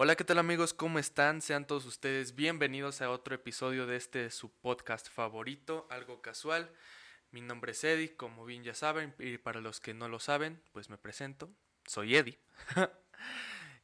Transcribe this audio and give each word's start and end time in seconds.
Hola, 0.00 0.14
¿qué 0.14 0.22
tal 0.22 0.38
amigos? 0.38 0.74
¿Cómo 0.74 1.00
están? 1.00 1.42
Sean 1.42 1.66
todos 1.66 1.84
ustedes 1.84 2.36
bienvenidos 2.36 3.02
a 3.02 3.10
otro 3.10 3.34
episodio 3.34 3.84
de 3.88 3.96
este 3.96 4.30
su 4.30 4.52
podcast 4.52 5.08
favorito, 5.10 5.88
algo 5.90 6.22
casual. 6.22 6.70
Mi 7.32 7.40
nombre 7.40 7.72
es 7.72 7.82
Eddie, 7.82 8.14
como 8.14 8.44
bien 8.44 8.62
ya 8.62 8.74
saben, 8.74 9.12
y 9.18 9.38
para 9.38 9.60
los 9.60 9.80
que 9.80 9.94
no 9.94 10.08
lo 10.08 10.20
saben, 10.20 10.62
pues 10.70 10.88
me 10.88 10.98
presento. 10.98 11.50
Soy 11.84 12.14
Eddie. 12.14 12.38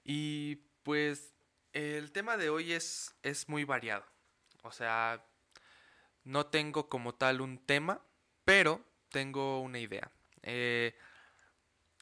y 0.04 0.54
pues 0.84 1.34
el 1.72 2.12
tema 2.12 2.36
de 2.36 2.48
hoy 2.48 2.74
es, 2.74 3.16
es 3.24 3.48
muy 3.48 3.64
variado. 3.64 4.06
O 4.62 4.70
sea, 4.70 5.26
no 6.22 6.46
tengo 6.46 6.88
como 6.88 7.16
tal 7.16 7.40
un 7.40 7.58
tema, 7.58 8.00
pero 8.44 8.84
tengo 9.08 9.60
una 9.62 9.80
idea. 9.80 10.12
Eh, 10.42 10.96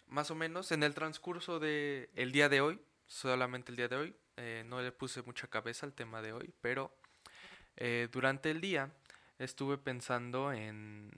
más 0.05 0.31
o 0.31 0.35
menos 0.35 0.71
en 0.71 0.83
el 0.83 0.93
transcurso 0.93 1.59
del 1.59 2.11
el 2.15 2.31
día 2.31 2.51
de 2.51 2.61
hoy, 2.61 2.79
solamente 3.13 3.71
el 3.71 3.77
día 3.77 3.89
de 3.89 3.97
hoy, 3.97 4.17
eh, 4.37 4.65
no 4.67 4.81
le 4.81 4.91
puse 4.91 5.21
mucha 5.23 5.47
cabeza 5.49 5.85
al 5.85 5.93
tema 5.93 6.23
de 6.23 6.33
hoy, 6.33 6.55
pero 6.63 6.97
eh, 7.77 8.09
durante 8.11 8.51
el 8.51 8.63
día 8.63 8.91
estuve 9.39 9.77
pensando 9.77 10.51
en, 10.51 11.11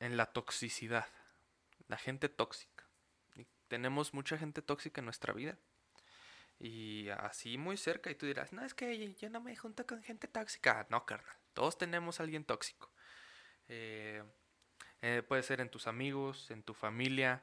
en 0.00 0.18
la 0.18 0.26
toxicidad, 0.26 1.06
la 1.88 1.96
gente 1.96 2.28
tóxica. 2.28 2.84
tenemos 3.68 4.12
mucha 4.12 4.36
gente 4.36 4.60
tóxica 4.60 5.00
en 5.00 5.06
nuestra 5.06 5.32
vida. 5.32 5.58
Y 6.60 7.08
así 7.08 7.58
muy 7.58 7.76
cerca, 7.76 8.10
y 8.10 8.14
tú 8.14 8.26
dirás, 8.26 8.52
no, 8.52 8.64
es 8.64 8.74
que 8.74 9.14
yo 9.14 9.28
no 9.28 9.40
me 9.40 9.56
junto 9.56 9.86
con 9.86 10.02
gente 10.02 10.28
tóxica. 10.28 10.86
No, 10.90 11.04
carnal, 11.04 11.36
todos 11.54 11.78
tenemos 11.78 12.20
a 12.20 12.22
alguien 12.22 12.44
tóxico. 12.44 12.92
Eh, 13.66 14.22
puede 15.26 15.42
ser 15.42 15.60
en 15.60 15.70
tus 15.70 15.86
amigos, 15.86 16.50
en 16.50 16.62
tu 16.62 16.74
familia, 16.74 17.42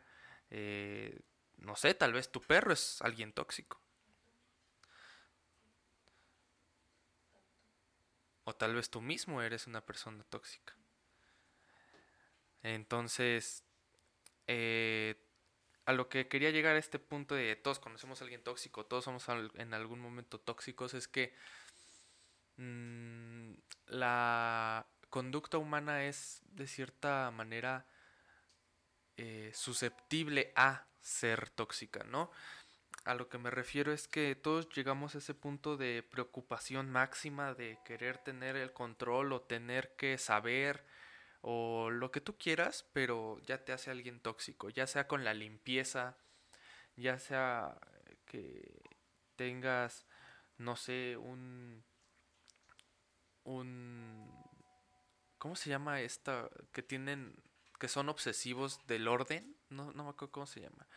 eh, 0.52 1.20
no 1.62 1.76
sé, 1.76 1.94
tal 1.94 2.14
vez 2.14 2.32
tu 2.32 2.42
perro 2.42 2.74
es 2.74 3.02
alguien 3.02 3.34
tóxico. 3.34 3.80
O 8.44 8.56
tal 8.56 8.76
vez 8.76 8.90
tú 8.90 9.02
mismo 9.02 9.42
eres 9.42 9.68
una 9.68 9.86
persona 9.86 10.24
tóxica. 10.24 10.76
Entonces, 12.64 13.64
eh, 14.48 15.16
a 15.86 15.94
lo 15.94 16.10
que 16.10 16.28
quería 16.28 16.52
llegar 16.52 16.76
a 16.76 16.80
este 16.80 17.00
punto 17.00 17.36
de 17.36 17.56
todos 17.56 17.80
conocemos 17.80 18.22
a 18.22 18.24
alguien 18.24 18.44
tóxico, 18.44 18.86
todos 18.86 19.06
somos 19.06 19.28
en 19.30 19.74
algún 19.74 20.00
momento 20.00 20.40
tóxicos, 20.40 20.94
es 20.94 21.08
que 21.08 21.34
mm, 22.58 23.54
la 23.88 24.88
conducta 25.10 25.58
humana 25.58 26.06
es 26.06 26.42
de 26.46 26.68
cierta 26.68 27.32
manera 27.32 27.86
eh, 29.18 29.52
susceptible 29.54 30.54
a 30.56 30.88
ser 31.02 31.50
tóxica, 31.50 32.04
¿no? 32.04 32.32
A 33.04 33.16
lo 33.16 33.30
que 33.30 33.40
me 33.40 33.50
refiero 33.50 33.92
es 33.92 34.08
que 34.08 34.36
todos 34.36 34.70
llegamos 34.70 35.16
a 35.16 35.18
ese 35.18 35.34
punto 35.34 35.76
de 35.76 36.04
preocupación 36.04 36.90
máxima 36.92 37.54
de 37.56 37.80
querer 37.84 38.20
tener 38.20 38.56
el 38.56 38.74
control 38.74 39.34
o 39.34 39.42
tener 39.42 39.96
que 39.96 40.18
saber 40.18 40.86
o 41.42 41.90
lo 41.90 42.12
que 42.12 42.22
tú 42.22 42.38
quieras, 42.38 42.86
pero 42.94 43.40
ya 43.42 43.66
te 43.66 43.74
hace 43.74 43.90
alguien 43.90 44.20
tóxico, 44.20 44.70
ya 44.70 44.86
sea 44.86 45.08
con 45.08 45.24
la 45.24 45.34
limpieza, 45.34 46.18
ya 46.96 47.18
sea 47.18 47.80
que 48.26 48.82
tengas, 49.36 50.06
no 50.58 50.76
sé, 50.76 51.18
un... 51.18 51.84
un 53.44 54.30
¿Cómo 55.40 55.56
se 55.56 55.72
llama 55.72 56.02
esta? 56.02 56.52
Que 56.72 56.84
tienen 56.84 57.36
que 57.80 57.88
son 57.88 58.10
obsesivos 58.10 58.86
del 58.86 59.08
orden, 59.08 59.58
no, 59.72 59.92
no 59.94 60.04
me 60.04 60.10
acuerdo 60.12 60.32
cómo 60.32 60.46
se 60.46 60.62
llama, 60.62 60.88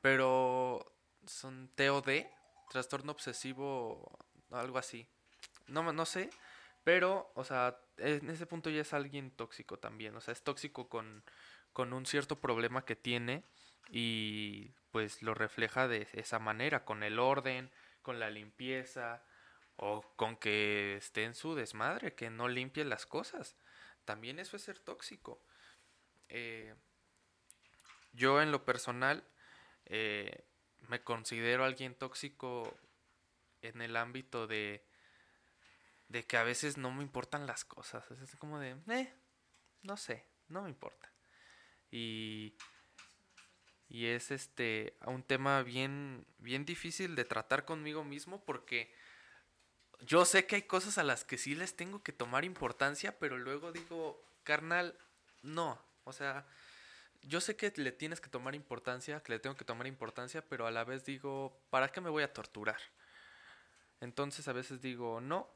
pero 0.00 0.96
son 1.26 1.70
TOD, 1.74 2.26
trastorno 2.70 3.12
obsesivo, 3.12 4.18
algo 4.50 4.78
así. 4.78 5.08
No, 5.68 5.92
no 5.92 6.06
sé, 6.06 6.30
pero, 6.84 7.32
o 7.34 7.44
sea, 7.44 7.78
en 7.98 8.30
ese 8.30 8.46
punto 8.46 8.70
ya 8.70 8.82
es 8.82 8.92
alguien 8.92 9.30
tóxico 9.30 9.78
también, 9.78 10.14
o 10.16 10.20
sea, 10.20 10.32
es 10.32 10.42
tóxico 10.42 10.88
con, 10.88 11.24
con 11.72 11.92
un 11.92 12.06
cierto 12.06 12.40
problema 12.40 12.84
que 12.84 12.96
tiene 12.96 13.44
y 13.90 14.70
pues 14.90 15.22
lo 15.22 15.34
refleja 15.34 15.88
de 15.88 16.08
esa 16.12 16.38
manera, 16.38 16.84
con 16.84 17.02
el 17.02 17.18
orden, 17.18 17.70
con 18.02 18.20
la 18.20 18.30
limpieza 18.30 19.24
o 19.76 20.02
con 20.16 20.36
que 20.36 20.96
esté 20.96 21.24
en 21.24 21.34
su 21.34 21.54
desmadre, 21.54 22.14
que 22.14 22.30
no 22.30 22.48
limpie 22.48 22.84
las 22.84 23.04
cosas. 23.04 23.56
También 24.04 24.38
eso 24.38 24.56
es 24.56 24.62
ser 24.62 24.78
tóxico. 24.78 25.42
Eh, 26.28 26.74
yo 28.16 28.42
en 28.42 28.50
lo 28.50 28.64
personal 28.64 29.22
eh, 29.86 30.44
me 30.88 31.02
considero 31.02 31.64
alguien 31.64 31.94
tóxico 31.94 32.76
en 33.62 33.82
el 33.82 33.96
ámbito 33.96 34.46
de, 34.46 34.84
de 36.08 36.26
que 36.26 36.36
a 36.36 36.42
veces 36.42 36.76
no 36.76 36.90
me 36.90 37.02
importan 37.02 37.46
las 37.46 37.64
cosas. 37.64 38.10
Es 38.10 38.36
como 38.36 38.58
de, 38.58 38.76
eh, 38.88 39.12
no 39.82 39.96
sé, 39.96 40.24
no 40.48 40.62
me 40.62 40.68
importa. 40.68 41.12
Y, 41.90 42.56
y 43.88 44.06
es 44.06 44.30
este 44.30 44.96
un 45.06 45.22
tema 45.22 45.62
bien, 45.62 46.26
bien 46.38 46.64
difícil 46.64 47.14
de 47.14 47.24
tratar 47.24 47.64
conmigo 47.64 48.04
mismo 48.04 48.44
porque 48.44 48.92
yo 50.00 50.24
sé 50.24 50.46
que 50.46 50.56
hay 50.56 50.62
cosas 50.62 50.98
a 50.98 51.04
las 51.04 51.24
que 51.24 51.38
sí 51.38 51.54
les 51.54 51.76
tengo 51.76 52.02
que 52.02 52.12
tomar 52.12 52.44
importancia, 52.44 53.18
pero 53.18 53.38
luego 53.38 53.72
digo, 53.72 54.22
carnal, 54.42 54.98
no, 55.42 55.80
o 56.04 56.12
sea, 56.12 56.46
yo 57.26 57.40
sé 57.40 57.56
que 57.56 57.72
le 57.76 57.92
tienes 57.92 58.20
que 58.20 58.30
tomar 58.30 58.54
importancia, 58.54 59.22
que 59.22 59.32
le 59.32 59.38
tengo 59.40 59.56
que 59.56 59.64
tomar 59.64 59.86
importancia, 59.86 60.46
pero 60.48 60.66
a 60.66 60.70
la 60.70 60.84
vez 60.84 61.04
digo, 61.04 61.60
¿para 61.70 61.90
qué 61.90 62.00
me 62.00 62.10
voy 62.10 62.22
a 62.22 62.32
torturar? 62.32 62.78
Entonces 64.00 64.46
a 64.46 64.52
veces 64.52 64.80
digo, 64.80 65.20
no, 65.20 65.52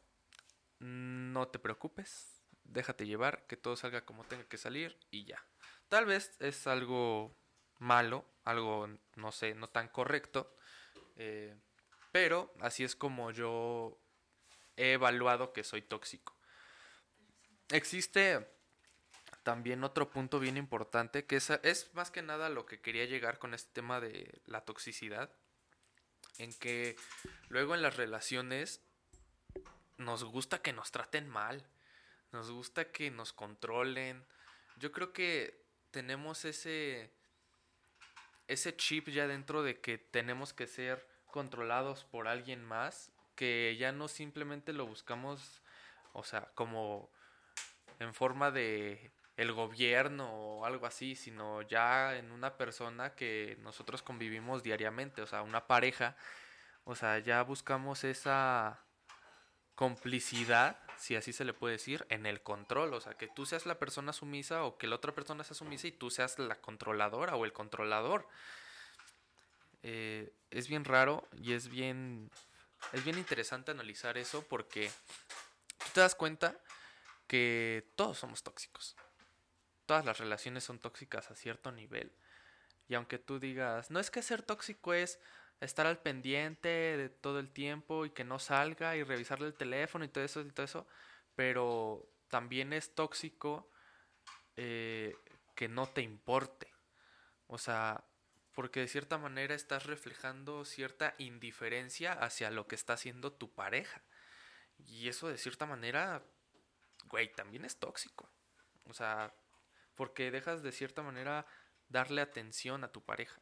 no 0.80 1.48
te 1.48 1.60
preocupes, 1.60 2.42
déjate 2.64 3.06
llevar, 3.06 3.46
que 3.46 3.56
todo 3.56 3.76
salga 3.76 4.04
como 4.04 4.24
tenga 4.24 4.44
que 4.48 4.58
salir 4.58 4.98
y 5.10 5.24
ya. 5.24 5.44
Tal 5.88 6.06
vez 6.06 6.36
es 6.40 6.66
algo 6.66 7.36
malo, 7.78 8.24
algo, 8.44 8.88
no 9.14 9.30
sé, 9.30 9.54
no 9.54 9.68
tan 9.68 9.88
correcto, 9.88 10.56
eh, 11.16 11.56
pero 12.10 12.52
así 12.60 12.82
es 12.82 12.96
como 12.96 13.30
yo 13.30 14.00
he 14.76 14.94
evaluado 14.94 15.52
que 15.52 15.62
soy 15.62 15.82
tóxico. 15.82 16.36
Existe 17.68 18.59
también 19.42 19.84
otro 19.84 20.10
punto 20.10 20.38
bien 20.38 20.56
importante, 20.56 21.24
que 21.24 21.36
es, 21.36 21.50
es 21.62 21.92
más 21.94 22.10
que 22.10 22.22
nada 22.22 22.48
lo 22.48 22.66
que 22.66 22.80
quería 22.80 23.06
llegar 23.06 23.38
con 23.38 23.54
este 23.54 23.72
tema 23.72 24.00
de 24.00 24.40
la 24.46 24.64
toxicidad, 24.64 25.30
en 26.38 26.52
que 26.52 26.96
luego 27.48 27.74
en 27.74 27.82
las 27.82 27.96
relaciones 27.96 28.82
nos 29.98 30.24
gusta 30.24 30.62
que 30.62 30.72
nos 30.72 30.90
traten 30.90 31.28
mal, 31.28 31.66
nos 32.32 32.50
gusta 32.50 32.90
que 32.92 33.10
nos 33.10 33.32
controlen. 33.32 34.24
Yo 34.76 34.92
creo 34.92 35.12
que 35.12 35.64
tenemos 35.90 36.44
ese 36.44 37.12
ese 38.50 38.76
chip 38.76 39.08
ya 39.08 39.28
dentro 39.28 39.62
de 39.62 39.80
que 39.80 39.96
tenemos 39.96 40.52
que 40.52 40.66
ser 40.66 41.06
controlados 41.26 42.04
por 42.04 42.26
alguien 42.26 42.64
más, 42.64 43.12
que 43.36 43.76
ya 43.78 43.92
no 43.92 44.08
simplemente 44.08 44.72
lo 44.72 44.86
buscamos, 44.86 45.62
o 46.12 46.24
sea, 46.24 46.50
como 46.54 47.10
en 48.00 48.12
forma 48.12 48.50
de 48.50 49.12
el 49.40 49.52
gobierno 49.52 50.30
o 50.30 50.66
algo 50.66 50.84
así, 50.84 51.16
sino 51.16 51.62
ya 51.62 52.14
en 52.18 52.30
una 52.30 52.58
persona 52.58 53.14
que 53.14 53.56
nosotros 53.60 54.02
convivimos 54.02 54.62
diariamente, 54.62 55.22
o 55.22 55.26
sea, 55.26 55.40
una 55.40 55.66
pareja, 55.66 56.14
o 56.84 56.94
sea, 56.94 57.18
ya 57.20 57.42
buscamos 57.42 58.04
esa 58.04 58.84
complicidad, 59.74 60.78
si 60.98 61.16
así 61.16 61.32
se 61.32 61.46
le 61.46 61.54
puede 61.54 61.72
decir, 61.72 62.04
en 62.10 62.26
el 62.26 62.42
control, 62.42 62.92
o 62.92 63.00
sea, 63.00 63.14
que 63.14 63.28
tú 63.28 63.46
seas 63.46 63.64
la 63.64 63.78
persona 63.78 64.12
sumisa 64.12 64.64
o 64.64 64.76
que 64.76 64.86
la 64.86 64.96
otra 64.96 65.14
persona 65.14 65.42
sea 65.42 65.54
sumisa 65.54 65.86
y 65.86 65.92
tú 65.92 66.10
seas 66.10 66.38
la 66.38 66.56
controladora 66.56 67.34
o 67.36 67.46
el 67.46 67.54
controlador. 67.54 68.28
Eh, 69.82 70.34
es 70.50 70.68
bien 70.68 70.84
raro 70.84 71.26
y 71.38 71.54
es 71.54 71.68
bien, 71.68 72.30
es 72.92 73.04
bien 73.04 73.16
interesante 73.16 73.70
analizar 73.70 74.18
eso 74.18 74.44
porque 74.46 74.90
tú 75.78 75.86
te 75.94 76.00
das 76.00 76.14
cuenta 76.14 76.58
que 77.26 77.90
todos 77.96 78.18
somos 78.18 78.42
tóxicos 78.42 78.96
todas 79.90 80.04
las 80.04 80.18
relaciones 80.18 80.62
son 80.62 80.78
tóxicas 80.78 81.32
a 81.32 81.34
cierto 81.34 81.72
nivel. 81.72 82.12
Y 82.86 82.94
aunque 82.94 83.18
tú 83.18 83.40
digas, 83.40 83.90
no 83.90 83.98
es 83.98 84.12
que 84.12 84.22
ser 84.22 84.40
tóxico 84.40 84.94
es 84.94 85.18
estar 85.60 85.84
al 85.84 85.98
pendiente 85.98 86.68
de 86.68 87.08
todo 87.08 87.40
el 87.40 87.50
tiempo 87.50 88.06
y 88.06 88.10
que 88.10 88.22
no 88.22 88.38
salga 88.38 88.94
y 88.94 89.02
revisarle 89.02 89.48
el 89.48 89.54
teléfono 89.54 90.04
y 90.04 90.08
todo 90.08 90.22
eso 90.22 90.42
y 90.42 90.52
todo 90.52 90.62
eso, 90.62 90.86
pero 91.34 92.08
también 92.28 92.72
es 92.72 92.94
tóxico 92.94 93.68
eh, 94.54 95.16
que 95.56 95.66
no 95.66 95.88
te 95.88 96.02
importe. 96.02 96.72
O 97.48 97.58
sea, 97.58 98.04
porque 98.54 98.78
de 98.78 98.86
cierta 98.86 99.18
manera 99.18 99.56
estás 99.56 99.86
reflejando 99.86 100.64
cierta 100.64 101.16
indiferencia 101.18 102.12
hacia 102.12 102.52
lo 102.52 102.68
que 102.68 102.76
está 102.76 102.92
haciendo 102.92 103.32
tu 103.32 103.52
pareja. 103.52 104.04
Y 104.78 105.08
eso 105.08 105.26
de 105.26 105.36
cierta 105.36 105.66
manera, 105.66 106.22
güey, 107.06 107.32
también 107.32 107.64
es 107.64 107.76
tóxico. 107.80 108.30
O 108.84 108.94
sea, 108.94 109.34
porque 110.00 110.30
dejas 110.30 110.62
de 110.62 110.72
cierta 110.72 111.02
manera 111.02 111.44
darle 111.90 112.22
atención 112.22 112.84
a 112.84 112.90
tu 112.90 113.04
pareja. 113.04 113.38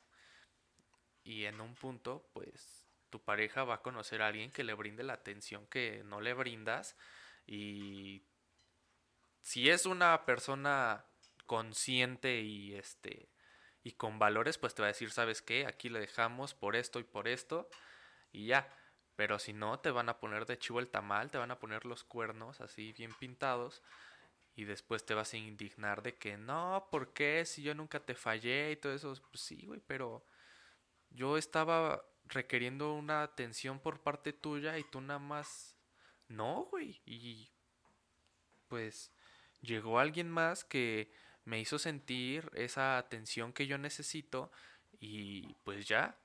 Y 1.22 1.44
en 1.44 1.60
un 1.60 1.76
punto, 1.76 2.28
pues, 2.32 2.84
tu 3.10 3.22
pareja 3.22 3.62
va 3.62 3.74
a 3.74 3.82
conocer 3.82 4.22
a 4.22 4.26
alguien 4.26 4.50
que 4.50 4.64
le 4.64 4.74
brinde 4.74 5.04
la 5.04 5.12
atención 5.12 5.68
que 5.68 6.02
no 6.02 6.20
le 6.20 6.34
brindas 6.34 6.96
y 7.46 8.24
si 9.40 9.70
es 9.70 9.86
una 9.86 10.26
persona 10.26 11.04
consciente 11.46 12.40
y 12.40 12.74
este 12.74 13.30
y 13.84 13.92
con 13.92 14.18
valores, 14.18 14.58
pues 14.58 14.74
te 14.74 14.82
va 14.82 14.88
a 14.88 14.94
decir, 14.94 15.12
¿sabes 15.12 15.42
qué? 15.42 15.64
Aquí 15.64 15.88
le 15.88 16.00
dejamos 16.00 16.54
por 16.54 16.74
esto 16.74 16.98
y 16.98 17.04
por 17.04 17.28
esto 17.28 17.70
y 18.32 18.46
ya. 18.46 18.68
Pero 19.14 19.38
si 19.38 19.52
no, 19.52 19.78
te 19.78 19.92
van 19.92 20.08
a 20.08 20.18
poner 20.18 20.44
de 20.44 20.58
chivo 20.58 20.80
el 20.80 20.90
tamal, 20.90 21.30
te 21.30 21.38
van 21.38 21.52
a 21.52 21.60
poner 21.60 21.84
los 21.84 22.02
cuernos 22.02 22.60
así 22.60 22.92
bien 22.94 23.14
pintados 23.14 23.80
y 24.58 24.64
después 24.64 25.06
te 25.06 25.14
vas 25.14 25.32
a 25.34 25.36
indignar 25.36 26.02
de 26.02 26.16
que 26.16 26.36
no, 26.36 26.88
¿por 26.90 27.12
qué? 27.12 27.44
Si 27.44 27.62
yo 27.62 27.76
nunca 27.76 28.00
te 28.00 28.16
fallé 28.16 28.72
y 28.72 28.76
todo 28.76 28.92
eso. 28.92 29.14
Pues 29.30 29.40
sí, 29.40 29.64
güey, 29.64 29.80
pero 29.86 30.26
yo 31.10 31.38
estaba 31.38 32.04
requiriendo 32.24 32.92
una 32.94 33.22
atención 33.22 33.78
por 33.78 34.00
parte 34.00 34.32
tuya 34.32 34.76
y 34.76 34.82
tú 34.82 35.00
nada 35.00 35.20
más 35.20 35.76
no, 36.26 36.64
güey. 36.72 37.00
Y 37.06 37.52
pues 38.66 39.12
llegó 39.60 40.00
alguien 40.00 40.28
más 40.28 40.64
que 40.64 41.12
me 41.44 41.60
hizo 41.60 41.78
sentir 41.78 42.50
esa 42.54 42.98
atención 42.98 43.52
que 43.52 43.68
yo 43.68 43.78
necesito 43.78 44.50
y 44.98 45.54
pues 45.62 45.86
ya, 45.86 46.18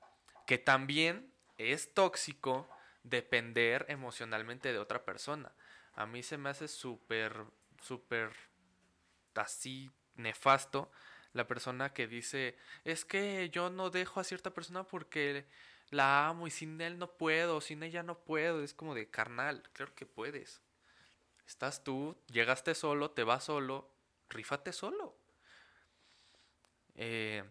que 0.48 0.58
también 0.58 1.32
es 1.56 1.94
tóxico 1.94 2.68
depender 3.04 3.86
emocionalmente 3.88 4.72
de 4.72 4.80
otra 4.80 5.04
persona. 5.04 5.52
A 5.94 6.04
mí 6.04 6.24
se 6.24 6.36
me 6.36 6.50
hace 6.50 6.66
súper 6.66 7.46
súper 7.84 8.32
así 9.34 9.90
nefasto 10.16 10.90
la 11.34 11.46
persona 11.46 11.92
que 11.92 12.06
dice, 12.06 12.56
es 12.84 13.04
que 13.04 13.50
yo 13.50 13.68
no 13.68 13.90
dejo 13.90 14.20
a 14.20 14.24
cierta 14.24 14.54
persona 14.54 14.84
porque 14.84 15.44
la 15.90 16.28
amo 16.28 16.46
y 16.46 16.50
sin 16.50 16.80
él 16.80 16.96
no 16.96 17.10
puedo, 17.10 17.60
sin 17.60 17.82
ella 17.82 18.02
no 18.04 18.18
puedo. 18.20 18.62
Es 18.62 18.72
como 18.72 18.94
de 18.94 19.10
carnal, 19.10 19.68
claro 19.72 19.94
que 19.94 20.06
puedes. 20.06 20.62
Estás 21.46 21.82
tú, 21.82 22.16
llegaste 22.28 22.74
solo, 22.74 23.10
te 23.10 23.24
vas 23.24 23.44
solo, 23.44 23.90
rífate 24.28 24.72
solo. 24.72 25.16
Eh, 26.94 27.42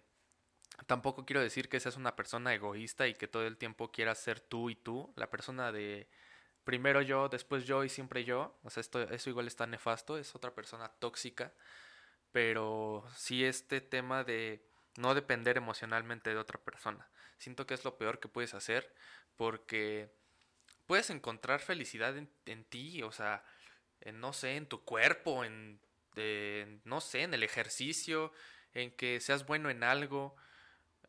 tampoco 0.88 1.25
quiero 1.25 1.41
decir 1.41 1.68
que 1.68 1.81
seas 1.81 1.97
una 1.97 2.15
persona 2.15 2.53
egoísta 2.53 3.07
y 3.09 3.13
que 3.15 3.27
todo 3.27 3.45
el 3.45 3.57
tiempo 3.57 3.91
quieras 3.91 4.18
ser 4.18 4.39
tú 4.39 4.69
y 4.69 4.75
tú. 4.75 5.13
La 5.18 5.29
persona 5.29 5.74
de 5.74 6.07
primero 6.63 7.01
yo, 7.01 7.30
después 7.30 7.65
yo 7.65 7.83
y 7.83 7.89
siempre 7.89 8.24
yo. 8.24 8.57
O 8.63 8.69
sea, 8.69 8.81
esto, 8.81 9.01
eso 9.01 9.30
igual 9.30 9.48
está 9.48 9.68
nefasto, 9.68 10.18
es 10.18 10.36
otra 10.36 10.54
persona 10.54 10.89
tóxica. 11.00 11.54
Pero 12.31 13.04
sí 13.15 13.45
este 13.45 13.81
tema 13.81 14.24
de 14.24 14.65
no 14.98 15.15
depender 15.15 15.57
emocionalmente 15.57 16.30
de 16.31 16.38
otra 16.38 16.60
persona. 16.60 17.07
Siento 17.38 17.65
que 17.68 17.74
es 17.74 17.83
lo 17.83 17.98
peor 17.98 18.19
que 18.19 18.27
puedes 18.27 18.54
hacer 18.54 18.94
porque 19.36 20.12
puedes 20.86 21.10
encontrar 21.10 21.60
felicidad 21.60 22.15
en, 22.18 22.63
ti, 22.65 23.01
o 23.04 23.12
sea, 23.12 23.44
en, 24.01 24.19
no 24.19 24.33
sé, 24.33 24.56
en 24.56 24.68
tu 24.68 24.83
cuerpo, 24.83 25.44
en, 25.44 25.80
no 26.86 27.01
sé, 27.01 27.24
en 27.24 27.33
el 27.33 27.44
ejercicio, 27.44 28.31
en 28.74 28.92
que 28.92 29.19
seas 29.19 29.45
bueno 29.45 29.69
en 29.69 29.83
algo, 29.83 30.36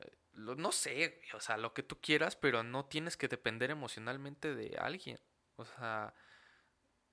eh, 0.01 0.12
no 0.35 0.73
sé, 0.73 1.21
o 1.35 1.41
sea, 1.41 1.56
lo 1.56 1.75
que 1.75 1.83
tú 1.83 2.01
quieras, 2.01 2.37
pero 2.37 2.62
no 2.62 2.87
tienes 2.87 3.17
que 3.17 3.29
depender 3.29 3.71
emocionalmente 3.71 4.55
de 4.55 4.77
alguien. 4.79 5.19
O 5.56 5.65
sea, 5.65 6.15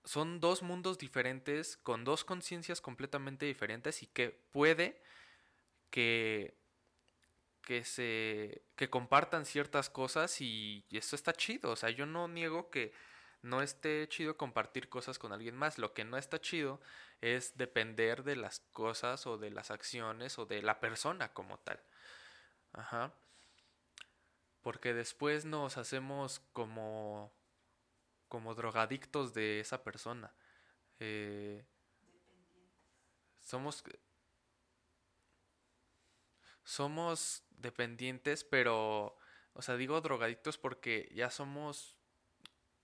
son 0.04 0.40
dos 0.40 0.64
mundos 0.64 0.98
diferentes, 0.98 1.78
con 1.78 2.04
dos 2.04 2.24
conciencias 2.24 2.82
completamente 2.82 3.46
diferentes 3.46 4.04
y 4.04 4.08
que 4.08 4.32
puede 4.52 5.02
que, 5.90 6.58
que 7.64 7.84
se 7.84 8.64
que 8.76 8.90
compartan 8.90 9.46
ciertas 9.46 9.90
cosas 9.90 10.42
y, 10.42 10.86
y 10.90 10.98
eso 10.98 11.16
está 11.16 11.34
chido. 11.34 11.72
O 11.72 11.76
sea, 11.76 11.90
yo 11.92 12.06
no 12.06 12.28
niego 12.28 12.70
que 12.70 12.94
no 13.42 13.62
esté 13.62 14.08
chido 14.08 14.38
compartir 14.38 14.90
cosas 14.90 15.20
con 15.20 15.34
alguien 15.34 15.56
más. 15.56 15.78
Lo 15.78 15.94
que 15.94 16.06
no 16.06 16.18
está 16.18 16.40
chido 16.40 16.80
es 17.22 17.58
depender 17.58 18.24
de 18.24 18.36
las 18.36 18.60
cosas 18.72 19.26
o 19.28 19.38
de 19.38 19.52
las 19.52 19.72
acciones 19.72 20.38
o 20.40 20.46
de 20.46 20.62
la 20.62 20.80
persona 20.80 21.34
como 21.34 21.58
tal. 21.60 21.80
Ajá. 22.74 23.14
Porque 24.62 24.94
después 24.94 25.46
nos 25.46 25.78
hacemos 25.78 26.40
como 26.54 27.34
como 28.32 28.56
drogadictos 28.56 29.34
de 29.34 29.60
esa 29.60 29.84
persona. 29.84 30.34
Eh, 31.00 31.66
somos 33.42 33.84
somos 36.64 37.44
dependientes, 37.50 38.46
pero, 38.46 39.18
o 39.52 39.62
sea, 39.62 39.76
digo 39.76 40.00
drogadictos 40.00 40.58
porque 40.58 41.12
ya 41.14 41.30
somos 41.30 42.00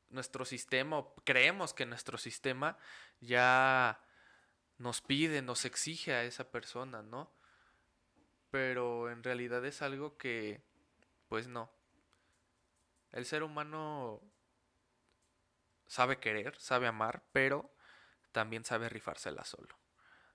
nuestro 0.10 0.44
sistema, 0.44 1.06
creemos 1.24 1.74
que 1.74 1.86
nuestro 1.86 2.18
sistema 2.18 2.78
ya 3.22 4.04
nos 4.78 5.00
pide, 5.00 5.42
nos 5.42 5.64
exige 5.64 6.14
a 6.14 6.26
esa 6.26 6.52
persona, 6.52 7.04
¿no? 7.04 7.32
Pero 8.52 9.10
en 9.10 9.24
realidad 9.24 9.64
es 9.66 9.82
algo 9.82 10.18
que, 10.18 10.62
pues 11.30 11.48
no. 11.48 11.72
El 13.14 13.26
ser 13.26 13.44
humano 13.44 14.22
sabe 15.88 16.20
querer, 16.20 16.56
sabe 16.60 16.88
amar, 16.88 17.24
pero 17.32 17.74
también 18.32 18.64
sabe 18.66 18.90
rifársela 18.90 19.44
solo, 19.44 19.76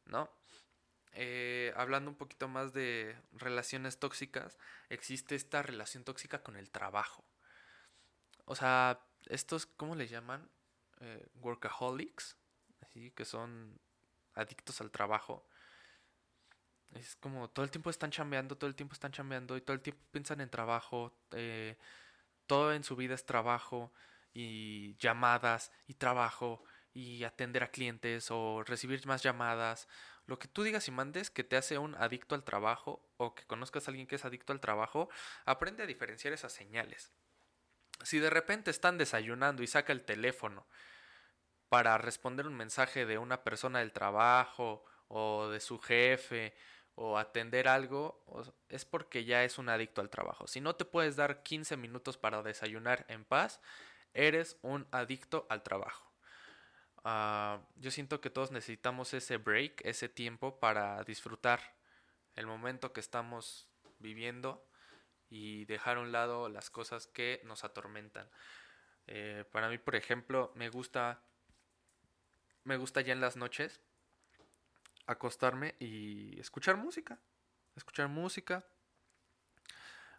¿no? 0.07 0.31
Eh, 1.15 1.73
hablando 1.77 2.11
un 2.11 2.17
poquito 2.17 2.49
más 2.49 2.73
de 2.73 3.17
relaciones 3.33 3.99
tóxicas, 3.99 4.59
existe 4.89 5.35
esta 5.35 5.63
relación 5.63 6.05
tóxica 6.05 6.43
con 6.43 6.57
el 6.57 6.71
trabajo. 6.71 7.25
O 8.47 8.55
sea, 8.55 9.01
estos, 9.27 9.67
¿cómo 9.67 9.95
les 9.95 10.11
llaman? 10.11 10.49
Eh, 11.01 11.29
workaholics, 11.35 12.37
así 12.81 13.11
que 13.11 13.25
son 13.25 13.79
adictos 14.35 14.81
al 14.81 14.91
trabajo. 14.91 15.47
Es 16.93 17.17
como 17.17 17.49
todo 17.51 17.65
el 17.65 17.71
tiempo 17.71 17.91
están 17.91 18.11
chambeando, 18.11 18.57
todo 18.57 18.69
el 18.69 18.77
tiempo 18.77 18.95
están 18.95 19.13
chambeando 19.13 19.57
y 19.57 19.61
todo 19.61 19.75
el 19.75 19.83
tiempo 19.83 20.03
piensan 20.11 20.41
en 20.41 20.51
trabajo. 20.51 21.15
Eh, 21.33 21.77
todo 22.47 22.73
en 22.73 22.85
su 22.85 22.97
vida 22.97 23.15
es 23.15 23.25
trabajo 23.25 23.93
y 24.33 24.97
llamadas 24.99 25.73
y 25.87 25.95
trabajo 25.95 26.63
y 26.95 27.25
atender 27.25 27.63
a 27.63 27.71
clientes 27.71 28.31
o 28.31 28.63
recibir 28.65 29.07
más 29.07 29.23
llamadas. 29.23 29.89
Lo 30.27 30.39
que 30.39 30.49
tú 30.49 30.63
digas 30.63 30.87
y 30.89 30.91
mandes 30.91 31.31
que 31.31 31.45
te 31.45 31.57
hace 31.57 31.79
un 31.79 31.95
adicto 31.97 32.35
al 32.35 32.45
trabajo 32.45 33.03
o 33.17 33.35
que 33.35 33.45
conozcas 33.45 33.87
a 33.87 33.91
alguien 33.91 34.07
que 34.07 34.17
es 34.17 34.25
adicto 34.25 34.53
al 34.53 34.61
trabajo, 34.61 35.09
aprende 35.45 35.83
a 35.83 35.87
diferenciar 35.87 36.33
esas 36.33 36.53
señales. 36.53 37.13
Si 38.03 38.19
de 38.19 38.31
repente 38.31 38.71
están 38.71 38.99
desayunando 38.99 39.63
y 39.63 39.67
saca 39.67 39.93
el 39.93 40.05
teléfono 40.05 40.67
para 41.69 41.97
responder 41.99 42.47
un 42.47 42.55
mensaje 42.55 43.07
de 43.07 43.19
una 43.19 43.43
persona 43.45 43.79
del 43.79 43.93
trabajo 43.93 44.85
o 45.09 45.49
de 45.49 45.61
su 45.61 45.79
jefe 45.79 46.55
o 46.95 47.17
atender 47.17 47.69
algo, 47.69 48.23
es 48.69 48.85
porque 48.85 49.25
ya 49.25 49.45
es 49.45 49.57
un 49.59 49.69
adicto 49.69 50.01
al 50.01 50.11
trabajo. 50.11 50.47
Si 50.47 50.61
no 50.61 50.77
te 50.77 50.85
puedes 50.85 51.17
dar 51.17 51.43
15 51.43 51.77
minutos 51.77 52.19
para 52.19 52.43
desayunar 52.43 53.07
en 53.09 53.25
paz, 53.25 53.61
eres 54.15 54.59
un 54.63 54.87
adicto 54.91 55.47
al 55.51 55.63
trabajo. 55.63 56.13
Ah, 57.05 57.61
yo 57.77 57.91
siento 57.91 58.21
que 58.21 58.31
todos 58.31 58.53
necesitamos 58.53 59.13
ese 59.15 59.37
break, 59.37 59.85
ese 59.85 60.09
tiempo 60.09 60.61
para 60.61 61.03
disfrutar 61.05 61.61
el 62.35 62.47
momento 62.47 62.93
que 62.93 63.01
estamos 63.01 63.69
viviendo 63.99 64.67
y 65.29 65.65
dejar 65.65 65.97
a 65.97 66.01
un 66.01 66.13
lado 66.13 66.49
las 66.49 66.71
cosas 66.71 67.07
que 67.07 67.41
nos 67.45 67.65
atormentan. 67.65 68.29
Eh, 69.07 69.45
para 69.51 69.69
mí, 69.69 69.79
por 69.79 69.97
ejemplo, 69.97 70.53
me 70.55 70.69
gusta, 70.69 71.23
me 72.65 72.77
gusta 72.77 73.01
ya 73.01 73.13
en 73.13 73.21
las 73.21 73.37
noches 73.37 73.81
acostarme 75.07 75.75
y 75.81 76.39
escuchar 76.39 76.77
música, 76.77 77.19
escuchar 77.75 78.09
música 78.09 78.65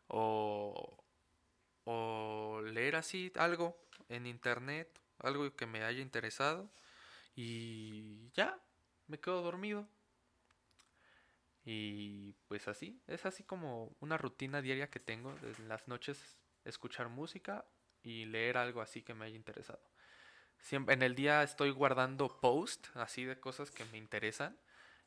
o, 0.07 1.02
o 1.85 2.61
leer 2.63 2.95
así 2.95 3.31
algo 3.35 3.77
en 4.09 4.25
internet, 4.25 4.99
algo 5.19 5.55
que 5.55 5.65
me 5.65 5.83
haya 5.83 6.01
interesado 6.01 6.69
y 7.35 8.29
ya, 8.31 8.59
me 9.07 9.19
quedo 9.19 9.41
dormido. 9.41 9.87
Y 11.65 12.33
pues 12.47 12.67
así, 12.67 13.01
es 13.07 13.25
así 13.25 13.43
como 13.43 13.95
una 14.01 14.17
rutina 14.17 14.61
diaria 14.61 14.89
que 14.89 14.99
tengo 14.99 15.33
en 15.41 15.69
las 15.69 15.87
noches 15.87 16.37
escuchar 16.65 17.09
música 17.09 17.65
y 18.01 18.25
leer 18.25 18.57
algo 18.57 18.81
así 18.81 19.01
que 19.01 19.13
me 19.13 19.25
haya 19.25 19.35
interesado. 19.35 19.81
Siempre, 20.57 20.93
en 20.93 21.03
el 21.03 21.15
día 21.15 21.41
estoy 21.43 21.71
guardando 21.71 22.39
post 22.39 22.87
así 22.95 23.23
de 23.25 23.39
cosas 23.39 23.71
que 23.71 23.85
me 23.85 23.97
interesan 23.97 24.57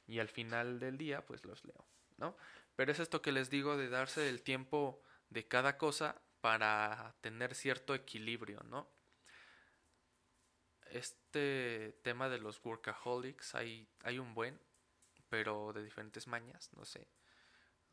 y 0.06 0.18
al 0.18 0.28
final 0.28 0.78
del 0.78 0.98
día 0.98 1.24
pues 1.26 1.44
los 1.44 1.64
leo, 1.64 1.86
¿no? 2.16 2.36
Pero 2.74 2.92
es 2.92 3.00
esto 3.00 3.22
que 3.22 3.32
les 3.32 3.50
digo 3.50 3.76
de 3.76 3.88
darse 3.88 4.28
el 4.28 4.42
tiempo 4.42 5.02
de 5.30 5.46
cada 5.46 5.76
cosa 5.76 6.20
para 6.46 7.12
tener 7.22 7.56
cierto 7.56 7.92
equilibrio, 7.92 8.62
¿no? 8.68 8.88
Este 10.92 11.98
tema 12.04 12.28
de 12.28 12.38
los 12.38 12.64
workaholics 12.64 13.56
hay, 13.56 13.88
hay 14.04 14.20
un 14.20 14.32
buen, 14.32 14.60
pero 15.28 15.72
de 15.72 15.82
diferentes 15.82 16.28
mañas, 16.28 16.70
no 16.76 16.84
sé. 16.84 17.08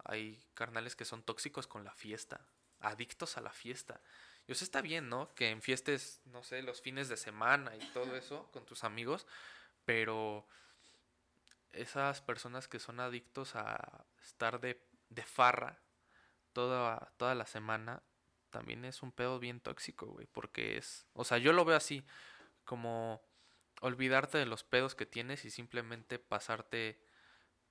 Hay 0.04 0.40
carnales 0.54 0.96
que 0.96 1.04
son 1.04 1.24
tóxicos 1.24 1.66
con 1.66 1.84
la 1.84 1.96
fiesta, 1.96 2.46
adictos 2.80 3.38
a 3.38 3.42
la 3.42 3.50
fiesta. 3.50 4.00
Y 4.46 4.52
eso 4.52 4.64
está 4.64 4.82
bien, 4.82 5.10
¿no? 5.10 5.34
Que 5.34 5.50
enfiestes, 5.50 6.22
no 6.26 6.44
sé, 6.44 6.62
los 6.62 6.80
fines 6.80 7.10
de 7.10 7.18
semana 7.18 7.76
y 7.76 7.80
todo 7.92 8.16
eso 8.16 8.52
con 8.52 8.68
tus 8.68 8.84
amigos, 8.84 9.26
pero 9.84 10.48
esas 11.72 12.22
personas 12.22 12.68
que 12.68 12.78
son 12.78 13.00
adictos 13.00 13.56
a 13.56 14.06
estar 14.22 14.62
de, 14.62 14.80
de 15.10 15.24
farra 15.24 15.82
toda, 16.54 17.12
toda 17.18 17.34
la 17.34 17.48
semana, 17.48 18.04
también 18.54 18.86
es 18.86 19.02
un 19.02 19.12
pedo 19.12 19.40
bien 19.40 19.60
tóxico, 19.60 20.06
güey, 20.06 20.28
porque 20.28 20.78
es, 20.78 21.08
o 21.14 21.24
sea, 21.24 21.40
yo 21.40 21.54
lo 21.54 21.66
veo 21.66 21.76
así, 21.76 22.06
como 22.66 23.20
olvidarte 23.82 24.38
de 24.38 24.46
los 24.46 24.64
pedos 24.64 24.94
que 24.94 25.08
tienes 25.08 25.44
y 25.44 25.50
simplemente 25.50 26.20
pasarte, 26.20 27.02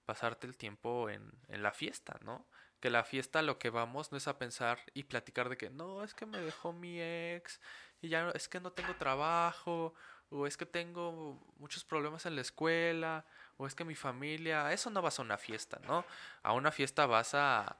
pasarte 0.04 0.48
el 0.48 0.56
tiempo 0.56 1.08
en, 1.08 1.30
en 1.46 1.62
la 1.62 1.70
fiesta, 1.70 2.18
¿no? 2.22 2.48
Que 2.80 2.90
la 2.90 3.04
fiesta 3.04 3.42
lo 3.42 3.60
que 3.60 3.70
vamos 3.70 4.10
no 4.10 4.18
es 4.18 4.26
a 4.26 4.38
pensar 4.38 4.80
y 4.92 5.04
platicar 5.04 5.48
de 5.48 5.56
que 5.56 5.70
no, 5.70 6.02
es 6.02 6.14
que 6.14 6.26
me 6.26 6.40
dejó 6.40 6.72
mi 6.72 7.00
ex 7.00 7.60
y 8.00 8.08
ya 8.08 8.30
es 8.30 8.48
que 8.48 8.58
no 8.58 8.72
tengo 8.72 8.96
trabajo 8.96 9.94
o 10.30 10.48
es 10.48 10.56
que 10.56 10.66
tengo 10.66 11.40
muchos 11.58 11.84
problemas 11.84 12.26
en 12.26 12.34
la 12.34 12.40
escuela 12.40 13.24
o 13.56 13.68
es 13.68 13.76
que 13.76 13.84
mi 13.84 13.94
familia, 13.94 14.72
eso 14.72 14.90
no 14.90 15.00
vas 15.00 15.20
a 15.20 15.22
una 15.22 15.38
fiesta, 15.38 15.80
¿no? 15.86 16.04
A 16.42 16.54
una 16.54 16.72
fiesta 16.72 17.06
vas 17.06 17.34
a 17.34 17.78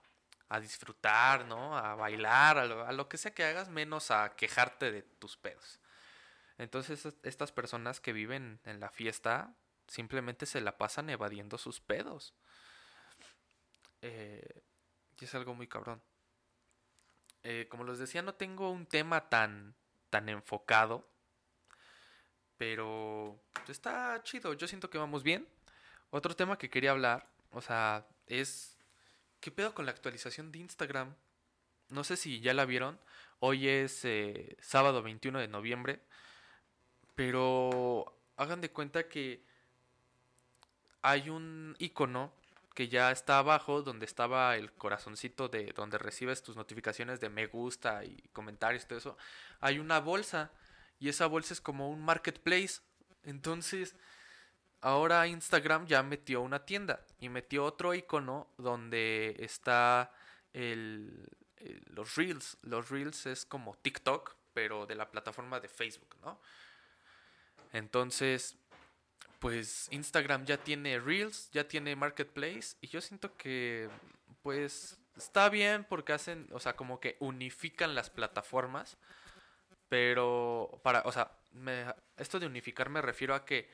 a 0.53 0.61
disfrutar, 0.61 1.47
¿no? 1.47 1.79
A 1.79 1.95
bailar, 1.95 2.59
a 2.59 2.93
lo, 2.93 3.09
que 3.09 3.17
sea 3.17 3.33
que 3.33 3.43
hagas, 3.43 3.71
menos 3.71 4.11
a 4.11 4.37
quejarte 4.37 4.93
de 4.93 5.01
tus 5.01 5.39
pedos. 5.39 5.81
Entonces 6.59 7.09
estas 7.23 7.53
personas 7.53 8.01
que 8.01 8.13
viven 8.13 8.61
en 8.67 8.79
la 8.79 8.91
fiesta 8.91 9.55
simplemente 9.87 10.45
se 10.45 10.61
la 10.61 10.77
pasan 10.77 11.09
evadiendo 11.09 11.57
sus 11.57 11.81
pedos. 11.81 12.35
Eh, 14.03 14.63
y 15.19 15.25
es 15.25 15.35
algo 15.35 15.55
muy 15.55 15.69
cabrón. 15.69 16.03
Eh, 17.45 17.67
como 17.71 17.85
les 17.85 17.99
decía, 17.99 18.21
no 18.21 18.35
tengo 18.35 18.71
un 18.71 18.85
tema 18.85 19.31
tan, 19.31 19.75
tan 20.11 20.29
enfocado. 20.29 21.09
Pero 22.59 23.43
está 23.69 24.21
chido. 24.23 24.53
Yo 24.53 24.69
siento 24.69 24.91
que 24.91 24.99
vamos 24.99 25.23
bien. 25.23 25.49
Otro 26.11 26.37
tema 26.37 26.59
que 26.59 26.69
quería 26.69 26.91
hablar, 26.91 27.27
o 27.53 27.63
sea, 27.63 28.07
es 28.27 28.77
¿Qué 29.43 29.51
pedo 29.51 29.75
con 29.75 29.87
la 29.87 29.91
actualización 29.91 30.53
de 30.53 30.61
Instagram? 30.61 31.17
No 31.89 32.05
sé 32.05 32.17
si 32.17 32.41
ya 32.41 32.55
la 32.55 32.65
vieron. 32.65 33.01
Hoy 33.41 33.69
es 33.69 34.05
eh, 34.05 34.57
sábado 34.61 35.03
21 35.03 35.41
de 35.41 35.49
noviembre. 35.49 35.99
Pero 37.17 38.21
hagan 38.37 38.61
de 38.61 38.71
cuenta 38.71 39.09
que 39.09 39.45
hay 41.03 41.29
un 41.29 41.75
icono 41.81 42.33
que 42.73 42.87
ya 42.87 43.11
está 43.11 43.39
abajo 43.39 43.83
donde 43.83 44.07
estaba 44.07 44.57
el 44.57 44.71
corazoncito 44.75 45.49
de 45.49 45.73
donde 45.73 45.99
recibes 45.99 46.45
tus 46.45 46.55
notificaciones 46.55 47.19
de 47.19 47.29
me 47.29 47.49
gusta 47.49 48.05
y 48.05 48.23
comentarios 48.33 48.85
y 48.85 48.87
todo 48.87 48.99
eso. 49.01 49.19
Hay 49.59 49.81
una 49.81 49.99
bolsa 49.99 50.53
y 51.01 51.09
esa 51.09 51.27
bolsa 51.27 51.53
es 51.53 51.61
como 51.61 51.91
un 51.91 52.01
marketplace. 52.01 52.81
Entonces, 53.25 53.97
ahora 54.81 55.27
Instagram 55.27 55.87
ya 55.89 56.05
metió 56.05 56.43
una 56.43 56.65
tienda 56.65 57.05
y 57.23 57.29
metió 57.29 57.65
otro 57.65 57.95
icono 57.95 58.49
donde 58.59 59.37
está 59.39 60.13
el, 60.53 61.25
los 61.87 62.17
Reels. 62.17 62.59
Los 62.63 62.91
Reels 62.91 63.27
es 63.27 63.47
como 63.47 63.77
TikTok, 63.77 64.35
pero 64.53 64.87
de 64.87 64.97
la 64.97 65.09
plataforma 65.09 65.61
de 65.61 65.69
Facebook, 65.69 66.17
¿no? 66.21 66.41
Entonces, 67.73 68.57
pues 69.39 69.87
Instagram 69.93 70.47
ya 70.47 70.57
tiene 70.57 70.99
Reels, 70.99 71.49
ya 71.53 71.69
tiene 71.69 71.95
Marketplace 71.95 72.77
y 72.81 72.89
yo 72.89 73.01
siento 73.01 73.37
que 73.37 73.89
pues 74.43 74.99
está 75.17 75.49
bien 75.49 75.85
porque 75.85 76.13
hacen, 76.13 76.49
o 76.51 76.59
sea, 76.59 76.75
como 76.75 76.99
que 76.99 77.17
unifican 77.21 77.95
las 77.95 78.11
plataformas, 78.11 78.97
pero 79.89 80.81
para, 80.83 81.03
o 81.03 81.13
sea, 81.13 81.31
esto 82.17 82.41
de 82.41 82.47
unificar 82.47 82.91
me 82.91 83.01
refiero 83.01 83.37
a 83.37 83.45
que 83.45 83.71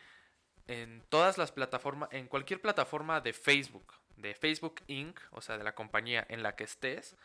en 0.69 1.03
todas 1.09 1.39
las 1.39 1.51
plataformas, 1.51 2.11
en 2.13 2.29
cualquier 2.29 2.61
plataforma 2.61 3.21
de 3.21 3.33
Facebook, 3.33 3.95
de 4.17 4.35
Facebook 4.35 4.83
Inc., 4.87 5.19
o 5.33 5.41
sea, 5.41 5.59
de 5.59 5.65
la 5.65 5.75
compañía 5.75 6.25
en 6.29 6.43
la 6.43 6.55
que 6.55 6.65
estés, 6.65 7.17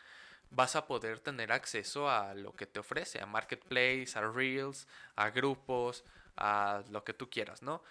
vas 0.50 0.76
a 0.76 0.86
poder 0.86 1.20
tener 1.20 1.52
acceso 1.52 2.08
a 2.08 2.34
lo 2.34 2.52
que 2.52 2.66
te 2.66 2.80
ofrece, 2.80 3.20
a 3.20 3.26
Marketplace, 3.26 4.12
a 4.16 4.22
Reels, 4.22 4.88
a 5.14 5.30
grupos, 5.30 6.04
a 6.36 6.82
lo 6.90 7.04
que 7.04 7.12
tú 7.12 7.28
quieras, 7.28 7.62
¿no? 7.62 7.82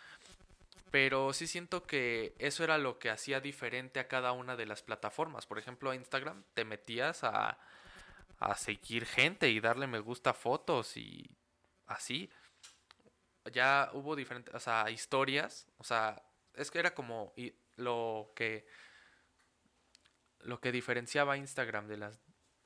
Pero 0.91 1.33
sí 1.33 1.47
siento 1.47 1.83
que 1.83 2.33
eso 2.39 2.63
era 2.63 2.77
lo 2.77 2.99
que 2.99 3.09
hacía 3.09 3.39
diferente 3.39 3.99
a 3.99 4.07
cada 4.07 4.31
una 4.31 4.55
de 4.55 4.65
las 4.65 4.81
plataformas. 4.81 5.45
Por 5.45 5.59
ejemplo, 5.59 5.91
a 5.91 5.95
Instagram 5.95 6.43
te 6.53 6.65
metías 6.65 7.23
a, 7.23 7.57
a 8.39 8.55
seguir 8.55 9.05
gente 9.05 9.49
y 9.49 9.59
darle 9.59 9.87
me 9.87 9.99
gusta 9.99 10.33
fotos 10.33 10.97
y 10.97 11.29
así 11.87 12.29
ya 13.51 13.89
hubo 13.93 14.15
diferentes, 14.15 14.53
o 14.53 14.59
sea, 14.59 14.89
historias, 14.89 15.67
o 15.77 15.83
sea, 15.83 16.21
es 16.55 16.71
que 16.71 16.79
era 16.79 16.93
como 16.93 17.33
lo 17.75 18.31
que 18.35 18.65
lo 20.39 20.59
que 20.59 20.71
diferenciaba 20.71 21.37
Instagram 21.37 21.87
de 21.87 21.97
las 21.97 22.19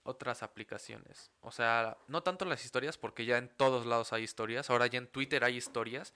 otras 0.04 0.42
aplicaciones. 0.42 1.32
O 1.42 1.52
sea, 1.52 1.98
no 2.08 2.24
tanto 2.24 2.46
las 2.46 2.64
historias 2.66 2.98
porque 2.98 3.26
ya 3.26 3.38
en 3.38 3.50
todos 3.50 3.86
lados 3.86 4.14
hay 4.14 4.24
historias, 4.24 4.70
ahora 4.70 4.88
ya 4.88 4.98
en 4.98 5.08
Twitter 5.08 5.44
hay 5.44 5.58
historias. 5.58 6.14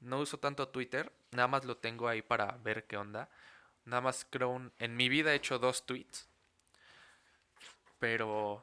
No 0.00 0.18
uso 0.18 0.38
tanto 0.38 0.68
Twitter, 0.68 1.12
nada 1.30 1.48
más 1.48 1.64
lo 1.64 1.76
tengo 1.76 2.08
ahí 2.08 2.22
para 2.22 2.58
ver 2.64 2.84
qué 2.86 2.96
onda. 2.96 3.28
Nada 3.84 4.00
más 4.00 4.26
creo 4.28 4.50
un, 4.50 4.72
en 4.78 4.96
mi 4.96 5.08
vida 5.08 5.32
he 5.32 5.36
hecho 5.36 5.58
dos 5.58 5.86
tweets. 5.86 6.26
Pero 7.98 8.62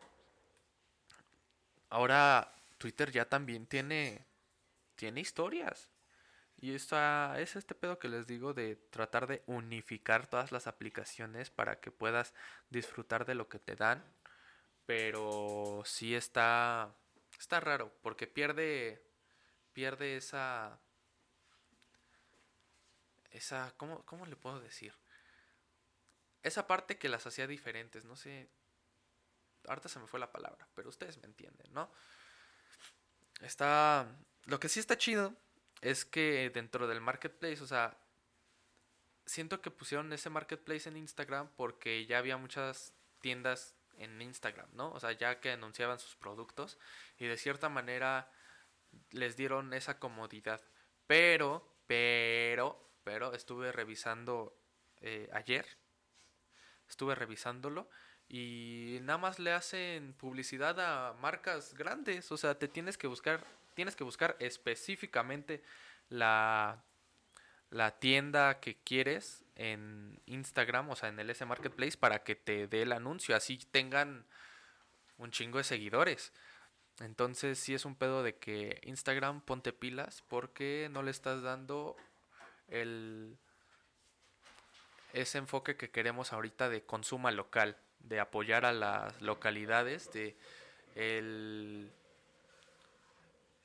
ahora 1.89 2.53
Twitter 2.77 3.12
ya 3.12 3.25
también 3.25 3.67
tiene 3.67 4.25
tiene 5.01 5.22
historias. 5.22 5.89
Y 6.58 6.75
esta, 6.75 7.39
es 7.39 7.55
este 7.55 7.74
pedo 7.74 7.98
que 7.98 8.08
les 8.08 8.27
digo 8.27 8.53
de 8.53 8.75
tratar 8.75 9.25
de 9.25 9.41
unificar 9.48 10.27
todas 10.27 10.51
las 10.51 10.67
aplicaciones 10.67 11.50
para 11.50 11.79
que 11.79 11.89
puedas 11.89 12.36
disfrutar 12.70 13.25
de 13.25 13.34
lo 13.34 13.50
que 13.50 13.58
te 13.58 13.75
dan. 13.75 14.05
Pero 14.86 15.81
sí 15.86 16.13
está, 16.13 16.96
está 17.39 17.60
raro 17.60 17.91
porque 18.03 18.27
pierde, 18.27 19.03
pierde 19.74 20.17
esa, 20.17 20.79
esa, 23.31 23.74
¿cómo, 23.77 24.05
¿cómo 24.05 24.27
le 24.27 24.36
puedo 24.36 24.60
decir? 24.60 24.93
Esa 26.43 26.67
parte 26.67 27.00
que 27.00 27.10
las 27.10 27.25
hacía 27.25 27.48
diferentes, 27.48 28.05
no 28.05 28.15
sé, 28.15 28.51
ahorita 29.67 29.89
se 29.89 29.98
me 29.98 30.05
fue 30.05 30.20
la 30.20 30.31
palabra, 30.31 30.67
pero 30.75 30.89
ustedes 30.89 31.17
me 31.17 31.25
entienden, 31.25 31.74
¿no? 31.74 31.89
Está, 33.39 34.08
lo 34.51 34.60
que 34.60 34.67
sí 34.67 34.81
está 34.81 34.98
chido 34.98 35.34
es 35.81 36.03
que 36.03 36.51
dentro 36.53 36.86
del 36.86 37.00
marketplace, 37.00 37.63
o 37.63 37.65
sea, 37.65 37.98
siento 39.25 39.62
que 39.62 39.72
pusieron 39.72 40.12
ese 40.12 40.29
marketplace 40.29 40.89
en 40.89 40.98
Instagram 40.98 41.50
porque 41.55 42.05
ya 42.05 42.17
había 42.17 42.36
muchas 42.36 42.93
tiendas 43.22 43.77
en 43.98 44.22
Instagram, 44.22 44.67
¿no? 44.74 44.91
O 44.91 45.00
sea, 45.00 45.13
ya 45.13 45.39
que 45.39 45.51
anunciaban 45.51 46.00
sus 46.00 46.17
productos 46.17 46.77
y 47.17 47.27
de 47.27 47.38
cierta 47.38 47.70
manera 47.70 48.29
les 49.12 49.38
dieron 49.38 49.74
esa 49.74 50.00
comodidad. 50.00 50.62
Pero, 51.08 51.65
pero, 51.88 52.91
pero 53.05 53.34
estuve 53.34 53.72
revisando 53.72 54.53
eh, 55.00 55.29
ayer, 55.31 55.65
estuve 56.89 57.15
revisándolo 57.15 57.89
y 58.27 59.00
nada 59.03 59.17
más 59.17 59.39
le 59.39 59.53
hacen 59.53 60.13
publicidad 60.13 60.77
a 60.81 61.13
marcas 61.13 61.74
grandes, 61.74 62.29
o 62.34 62.38
sea, 62.38 62.60
te 62.60 62.67
tienes 62.67 62.98
que 62.98 63.08
buscar 63.08 63.61
tienes 63.74 63.96
que 63.96 64.04
buscar 64.04 64.36
específicamente 64.40 65.63
la, 66.10 66.84
la 67.70 68.00
tienda 68.00 68.60
que 68.60 68.78
quieres 68.78 69.44
en 69.56 70.22
Instagram, 70.25 70.90
o 70.90 70.96
sea, 70.96 71.10
en 71.10 71.20
el 71.20 71.30
S 71.30 71.46
Marketplace, 71.46 71.98
para 71.98 72.24
que 72.24 72.36
te 72.36 72.68
dé 72.68 72.84
el 72.84 72.92
anuncio. 72.92 73.36
Así 73.36 73.58
tengan 73.58 74.25
un 75.18 75.32
chingo 75.32 75.58
de 75.58 75.63
seguidores. 75.63 76.34
Entonces, 77.00 77.60
sí 77.60 77.74
es 77.74 77.86
un 77.86 77.96
pedo 77.96 78.24
de 78.24 78.36
que 78.38 78.80
Instagram 78.84 79.42
ponte 79.42 79.74
pilas 79.74 80.24
porque 80.28 80.90
no 80.92 81.04
le 81.04 81.12
estás 81.12 81.42
dando 81.42 81.96
el 82.68 83.38
ese 85.13 85.38
enfoque 85.40 85.75
que 85.75 85.92
queremos 85.92 86.32
ahorita 86.32 86.70
de 86.70 86.84
consuma 86.84 87.32
local, 87.32 87.78
de 88.00 88.20
apoyar 88.20 88.66
a 88.66 88.72
las 88.72 89.22
localidades, 89.22 90.12
de 90.13 90.38
el 90.96 91.92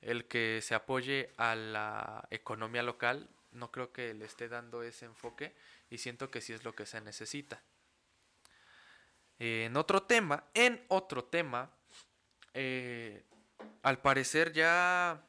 el 0.00 0.26
que 0.26 0.60
se 0.62 0.74
apoye 0.74 1.32
a 1.36 1.54
la 1.54 2.26
economía 2.30 2.82
local, 2.82 3.28
no 3.52 3.70
creo 3.70 3.92
que 3.92 4.14
le 4.14 4.24
esté 4.26 4.48
dando 4.48 4.82
ese 4.82 5.06
enfoque 5.06 5.54
y 5.90 5.98
siento 5.98 6.30
que 6.30 6.40
sí 6.40 6.52
es 6.52 6.64
lo 6.64 6.74
que 6.74 6.86
se 6.86 7.00
necesita. 7.00 7.62
En 9.38 9.76
otro 9.76 10.02
tema, 10.02 10.44
en 10.54 10.84
otro 10.88 11.24
tema, 11.24 11.70
eh, 12.54 13.24
al 13.82 13.98
parecer 13.98 14.52
ya, 14.52 15.22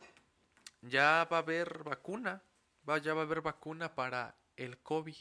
ya 0.82 1.28
va 1.32 1.38
a 1.38 1.42
haber 1.42 1.84
vacuna, 1.84 2.42
va, 2.88 2.98
ya 3.00 3.14
va 3.14 3.22
a 3.22 3.26
haber 3.26 3.42
vacuna 3.42 3.96
para 3.96 4.36
el 4.56 4.78
COVID, 4.78 5.16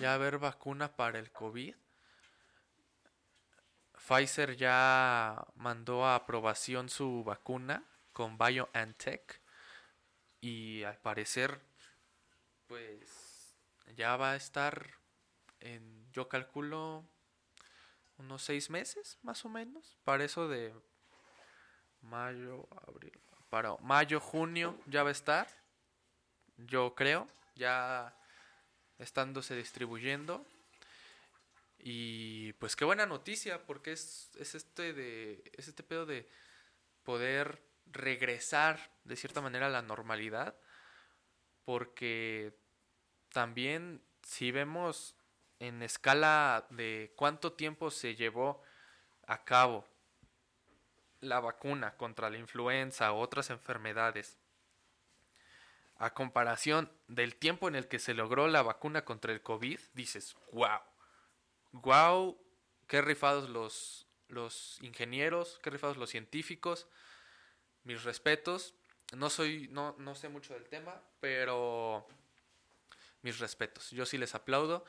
ya 0.00 0.08
va 0.08 0.12
a 0.12 0.14
haber 0.14 0.38
vacuna 0.38 0.96
para 0.96 1.18
el 1.18 1.30
COVID. 1.30 1.74
Pfizer 3.94 4.56
ya 4.56 5.46
mandó 5.54 6.04
a 6.04 6.16
aprobación 6.16 6.88
su 6.88 7.22
vacuna 7.24 7.84
con 8.12 8.38
BioNTech 8.38 9.40
y 10.40 10.82
al 10.82 10.98
parecer 10.98 11.60
pues 12.66 13.54
ya 13.96 14.16
va 14.16 14.32
a 14.32 14.36
estar 14.36 14.88
en, 15.60 16.10
yo 16.12 16.28
calculo, 16.28 17.04
unos 18.18 18.42
seis 18.42 18.70
meses 18.70 19.18
más 19.22 19.44
o 19.44 19.48
menos, 19.48 19.98
para 20.04 20.24
eso 20.24 20.48
de 20.48 20.74
mayo, 22.00 22.68
abril, 22.86 23.20
para 23.50 23.76
mayo, 23.78 24.20
junio 24.20 24.78
ya 24.86 25.02
va 25.02 25.10
a 25.10 25.12
estar, 25.12 25.48
yo 26.56 26.94
creo, 26.94 27.28
ya 27.54 28.16
estándose 28.98 29.54
distribuyendo. 29.56 30.46
Y 31.78 32.52
pues 32.54 32.76
qué 32.76 32.84
buena 32.84 33.06
noticia, 33.06 33.66
porque 33.66 33.92
es, 33.92 34.30
es 34.38 34.54
este 34.54 34.92
de. 34.92 35.42
es 35.52 35.66
este 35.66 35.82
pedo 35.82 36.06
de 36.06 36.28
poder 37.02 37.60
regresar 37.86 38.92
de 39.04 39.16
cierta 39.16 39.40
manera 39.40 39.66
a 39.66 39.70
la 39.70 39.82
normalidad. 39.82 40.56
Porque 41.64 42.54
también 43.30 44.02
si 44.22 44.50
vemos 44.50 45.16
en 45.58 45.82
escala 45.82 46.66
de 46.70 47.12
cuánto 47.16 47.52
tiempo 47.52 47.90
se 47.90 48.16
llevó 48.16 48.62
a 49.26 49.44
cabo 49.44 49.86
la 51.20 51.38
vacuna 51.40 51.96
contra 51.96 52.30
la 52.30 52.38
influenza 52.38 53.12
u 53.12 53.16
otras 53.16 53.50
enfermedades, 53.50 54.38
a 55.96 56.12
comparación 56.14 56.90
del 57.06 57.36
tiempo 57.36 57.68
en 57.68 57.76
el 57.76 57.86
que 57.86 58.00
se 58.00 58.12
logró 58.12 58.48
la 58.48 58.62
vacuna 58.62 59.04
contra 59.04 59.32
el 59.32 59.40
COVID, 59.40 59.78
dices, 59.94 60.36
wow, 60.50 60.80
wow, 61.70 62.36
qué 62.88 63.00
rifados 63.00 63.48
los, 63.48 64.08
los 64.26 64.78
ingenieros, 64.82 65.60
qué 65.62 65.70
rifados 65.70 65.96
los 65.96 66.10
científicos, 66.10 66.88
mis 67.84 68.04
respetos. 68.04 68.74
No 69.16 69.30
soy, 69.30 69.68
no, 69.70 69.94
no 69.98 70.14
sé 70.14 70.28
mucho 70.28 70.54
del 70.54 70.68
tema, 70.68 71.00
pero 71.20 72.06
mis 73.22 73.38
respetos. 73.38 73.90
Yo 73.90 74.06
sí 74.06 74.18
les 74.18 74.34
aplaudo 74.34 74.84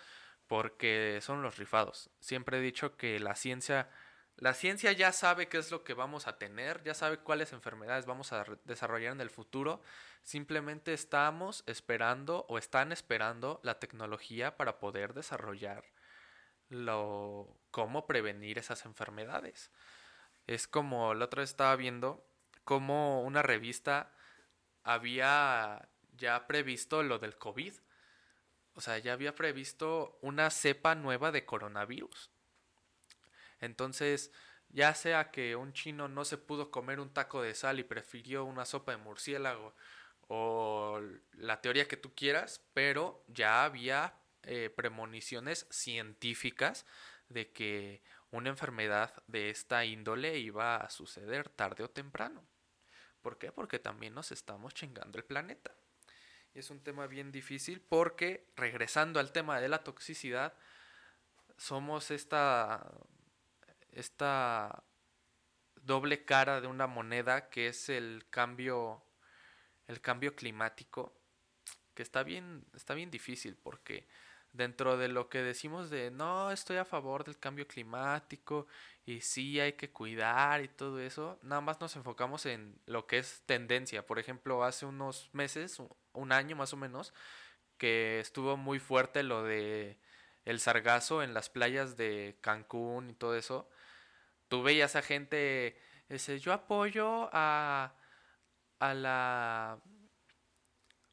porque 0.48 1.20
son 1.22 1.42
los 1.42 1.58
rifados. 1.58 2.10
Siempre 2.20 2.58
he 2.58 2.62
dicho 2.62 2.98
que 2.98 3.20
la 3.20 3.36
ciencia, 3.36 3.90
la 4.38 4.54
ciencia 4.54 4.92
ya 4.92 5.12
sabe 5.12 5.48
qué 5.48 5.58
es 5.58 5.72
lo 5.72 5.84
que 5.84 5.94
vamos 5.94 6.28
a 6.28 6.38
tener, 6.38 6.84
ya 6.84 6.94
sabe 6.94 7.18
cuáles 7.18 7.54
enfermedades 7.54 8.06
vamos 8.06 8.34
a 8.34 8.46
desarrollar 8.66 9.14
en 9.14 9.22
el 9.22 9.30
futuro. 9.30 9.82
Simplemente 10.24 10.94
estamos 10.94 11.64
esperando 11.68 12.46
o 12.50 12.58
están 12.58 12.92
esperando 12.92 13.60
la 13.64 13.80
tecnología 13.80 14.56
para 14.58 14.80
poder 14.80 15.14
desarrollar 15.14 15.84
lo 16.70 17.56
cómo 17.72 18.08
prevenir 18.08 18.58
esas 18.58 18.86
enfermedades. 18.86 19.72
Es 20.48 20.68
como 20.68 21.14
la 21.14 21.26
otra 21.26 21.42
vez 21.42 21.52
estaba 21.52 21.76
viendo 21.76 22.26
cómo 22.64 23.24
una 23.24 23.42
revista 23.42 24.14
había 24.84 25.90
ya 26.16 26.48
previsto 26.48 27.04
lo 27.04 27.20
del 27.20 27.38
COVID 27.38 27.74
o 28.76 28.82
sea, 28.82 28.98
ya 28.98 29.14
había 29.14 29.36
previsto 29.36 30.18
una 30.22 30.50
cepa 30.50 30.96
nueva 30.96 31.32
de 31.32 31.46
coronavirus. 31.46 32.32
Entonces, 33.60 34.32
ya 34.70 34.96
sea 34.96 35.32
que 35.32 35.56
un 35.56 35.74
chino 35.74 36.08
no 36.08 36.26
se 36.26 36.38
pudo 36.38 36.72
comer 36.72 37.00
un 37.00 37.14
taco 37.14 37.42
de 37.42 37.54
sal 37.54 37.80
y 37.80 37.84
prefirió 37.84 38.46
una 38.46 38.66
sopa 38.66 38.94
de 38.94 38.98
murciélago 38.98 39.76
o 40.28 41.00
la 41.34 41.62
teoría 41.62 41.88
que 41.88 41.98
tú 41.98 42.14
quieras, 42.16 42.66
pero 42.74 43.24
ya 43.28 43.64
había 43.64 44.16
eh, 44.44 44.72
premoniciones 44.76 45.68
científicas 45.70 46.86
de 47.30 47.52
que 47.52 48.02
una 48.32 48.50
enfermedad 48.50 49.24
de 49.28 49.52
esta 49.52 49.86
índole 49.86 50.40
iba 50.40 50.78
a 50.78 50.90
suceder 50.90 51.50
tarde 51.50 51.84
o 51.84 51.90
temprano. 51.90 52.44
¿Por 53.24 53.38
qué? 53.38 53.52
Porque 53.52 53.80
también 53.80 54.14
nos 54.14 54.32
estamos 54.32 54.74
chingando 54.74 55.18
el 55.18 55.24
planeta. 55.24 55.74
Y 56.54 56.60
es 56.60 56.70
un 56.70 56.84
tema 56.84 57.08
bien 57.08 57.32
difícil 57.32 57.82
porque, 57.82 58.46
regresando 58.56 59.20
al 59.20 59.32
tema 59.32 59.60
de 59.60 59.70
la 59.70 59.84
toxicidad, 59.84 60.54
somos 61.58 62.12
esta, 62.12 62.86
esta 63.92 64.84
doble 65.82 66.26
cara 66.26 66.60
de 66.60 66.68
una 66.68 66.86
moneda 66.86 67.50
que 67.50 67.68
es 67.68 67.88
el 67.88 68.26
cambio, 68.30 69.02
el 69.88 70.02
cambio 70.02 70.36
climático, 70.36 71.18
que 71.96 72.04
está 72.04 72.24
bien, 72.24 72.66
está 72.76 72.94
bien 72.94 73.10
difícil 73.10 73.56
porque 73.56 74.06
dentro 74.54 74.98
de 74.98 75.08
lo 75.08 75.30
que 75.30 75.42
decimos 75.42 75.90
de 75.90 76.12
no 76.12 76.52
estoy 76.52 76.78
a 76.78 76.86
favor 76.86 77.24
del 77.24 77.40
cambio 77.40 77.68
climático 77.68 78.68
y 79.06 79.22
sí 79.22 79.60
hay 79.60 79.74
que 79.74 79.92
cuidar 79.92 80.64
y 80.64 80.68
todo 80.70 81.00
eso, 81.00 81.40
nada 81.42 81.62
más 81.62 81.82
nos 81.82 81.96
enfocamos 81.96 82.46
en 82.46 82.80
lo 82.86 83.06
que 83.08 83.18
es 83.20 83.42
tendencia. 83.46 84.06
Por 84.06 84.20
ejemplo, 84.20 84.64
hace 84.64 84.86
unos 84.86 85.30
meses, 85.34 85.82
un 86.14 86.32
año 86.32 86.56
más 86.56 86.74
o 86.74 86.78
menos, 86.78 87.14
que 87.78 88.20
estuvo 88.20 88.58
muy 88.58 88.80
fuerte 88.80 89.24
lo 89.24 89.44
de 89.44 90.00
el 90.46 90.60
sargazo 90.60 91.24
en 91.24 91.34
las 91.34 91.50
playas 91.50 91.98
de 91.98 92.38
Cancún 92.42 93.10
y 93.10 93.14
todo 93.14 93.36
eso. 93.36 93.70
Tú 94.48 94.64
veías 94.64 94.96
a 94.96 95.02
gente, 95.02 95.78
ese, 96.10 96.40
yo 96.40 96.54
apoyo 96.54 97.30
a, 97.34 97.96
a 98.80 98.94
la 98.94 99.80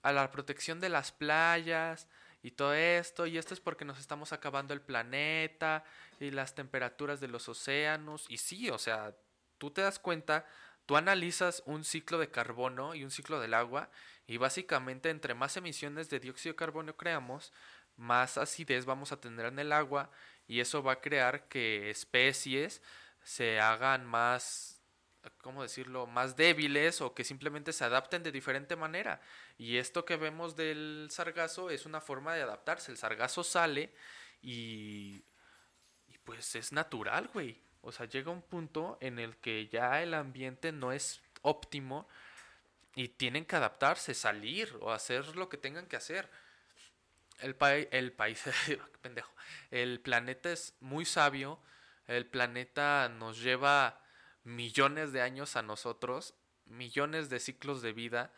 a 0.03 0.12
la 0.12 0.31
protección 0.31 0.81
de 0.81 0.88
las 0.88 1.12
playas, 1.12 2.09
y 2.42 2.53
todo 2.53 2.74
esto, 2.74 3.26
y 3.26 3.38
esto 3.38 3.55
es 3.55 3.61
porque 3.61 3.85
nos 3.85 3.98
estamos 3.98 4.33
acabando 4.33 4.74
el 4.74 4.81
planeta 4.81 5.85
y 6.18 6.31
las 6.31 6.55
temperaturas 6.55 7.20
de 7.20 7.29
los 7.29 7.48
océanos, 7.48 8.26
y 8.29 8.38
sí, 8.38 8.70
o 8.70 8.79
sea, 8.79 9.14
tú 9.59 9.70
te 9.70 9.83
das 9.83 9.98
cuenta, 9.98 10.46
tú 10.87 10.96
analizas 10.96 11.62
un 11.66 11.85
ciclo 11.85 12.18
de 12.18 12.31
carbono 12.31 12.94
y 12.94 13.05
un 13.05 13.11
ciclo 13.11 13.40
del 13.40 13.55
agua, 13.55 13.90
y 14.26 14.37
básicamente 14.37 15.11
entre 15.11 15.35
más 15.35 15.57
emisiones 15.57 16.09
de 16.09 16.20
dióxido 16.20 16.53
de 16.53 16.57
carbono 16.57 16.96
creamos, 16.96 17.53
más 17.96 18.38
acidez 18.38 18.87
vamos 18.87 19.12
a 19.12 19.20
tener 19.20 19.46
en 19.46 19.59
el 19.59 19.72
agua, 19.72 20.11
y 20.46 20.61
eso 20.61 20.83
va 20.83 20.92
a 20.92 21.00
crear 21.00 21.48
que 21.48 21.90
especies 21.90 22.83
se 23.22 23.61
hagan 23.61 24.07
más 24.07 24.69
¿cómo 25.42 25.62
decirlo?, 25.62 26.06
más 26.06 26.37
débiles 26.37 27.00
o 27.00 27.14
que 27.14 27.24
simplemente 27.24 27.72
se 27.72 27.85
adapten 27.85 28.22
de 28.22 28.33
diferente 28.33 28.76
manera. 28.76 29.20
Y 29.59 29.76
esto 29.76 30.04
que 30.04 30.16
vemos 30.16 30.56
del 30.56 31.09
sargazo 31.11 31.70
es 31.70 31.87
una 31.87 32.00
forma 32.00 32.35
de 32.35 32.42
adaptarse. 32.42 32.90
El 32.90 32.98
sargazo 32.98 33.44
sale 33.44 33.92
y, 34.42 35.24
y 36.09 36.18
pues 36.24 36.54
es 36.54 36.72
natural, 36.72 37.28
güey. 37.33 37.61
O 37.83 37.92
sea, 37.92 38.06
llega 38.06 38.30
un 38.30 38.42
punto 38.42 38.98
en 39.00 39.18
el 39.18 39.37
que 39.37 39.68
ya 39.68 40.02
el 40.02 40.14
ambiente 40.14 40.72
no 40.72 40.92
es 40.92 41.22
óptimo 41.42 42.09
y 42.94 43.09
tienen 43.09 43.46
que 43.46 43.56
adaptarse, 43.56 44.14
salir 44.14 44.76
o 44.80 44.92
hacer 44.92 45.37
lo 45.37 45.48
que 45.48 45.56
tengan 45.56 45.87
que 45.87 45.96
hacer. 45.96 46.28
El, 47.38 47.54
país, 47.54 47.88
pendejo, 49.02 49.33
el 49.70 50.00
planeta 50.00 50.52
es 50.52 50.74
muy 50.80 51.06
sabio, 51.06 51.59
el 52.06 52.26
planeta 52.26 53.09
nos 53.09 53.40
lleva 53.40 54.02
millones 54.50 55.12
de 55.12 55.22
años 55.22 55.56
a 55.56 55.62
nosotros, 55.62 56.34
millones 56.66 57.30
de 57.30 57.40
ciclos 57.40 57.82
de 57.82 57.92
vida. 57.92 58.32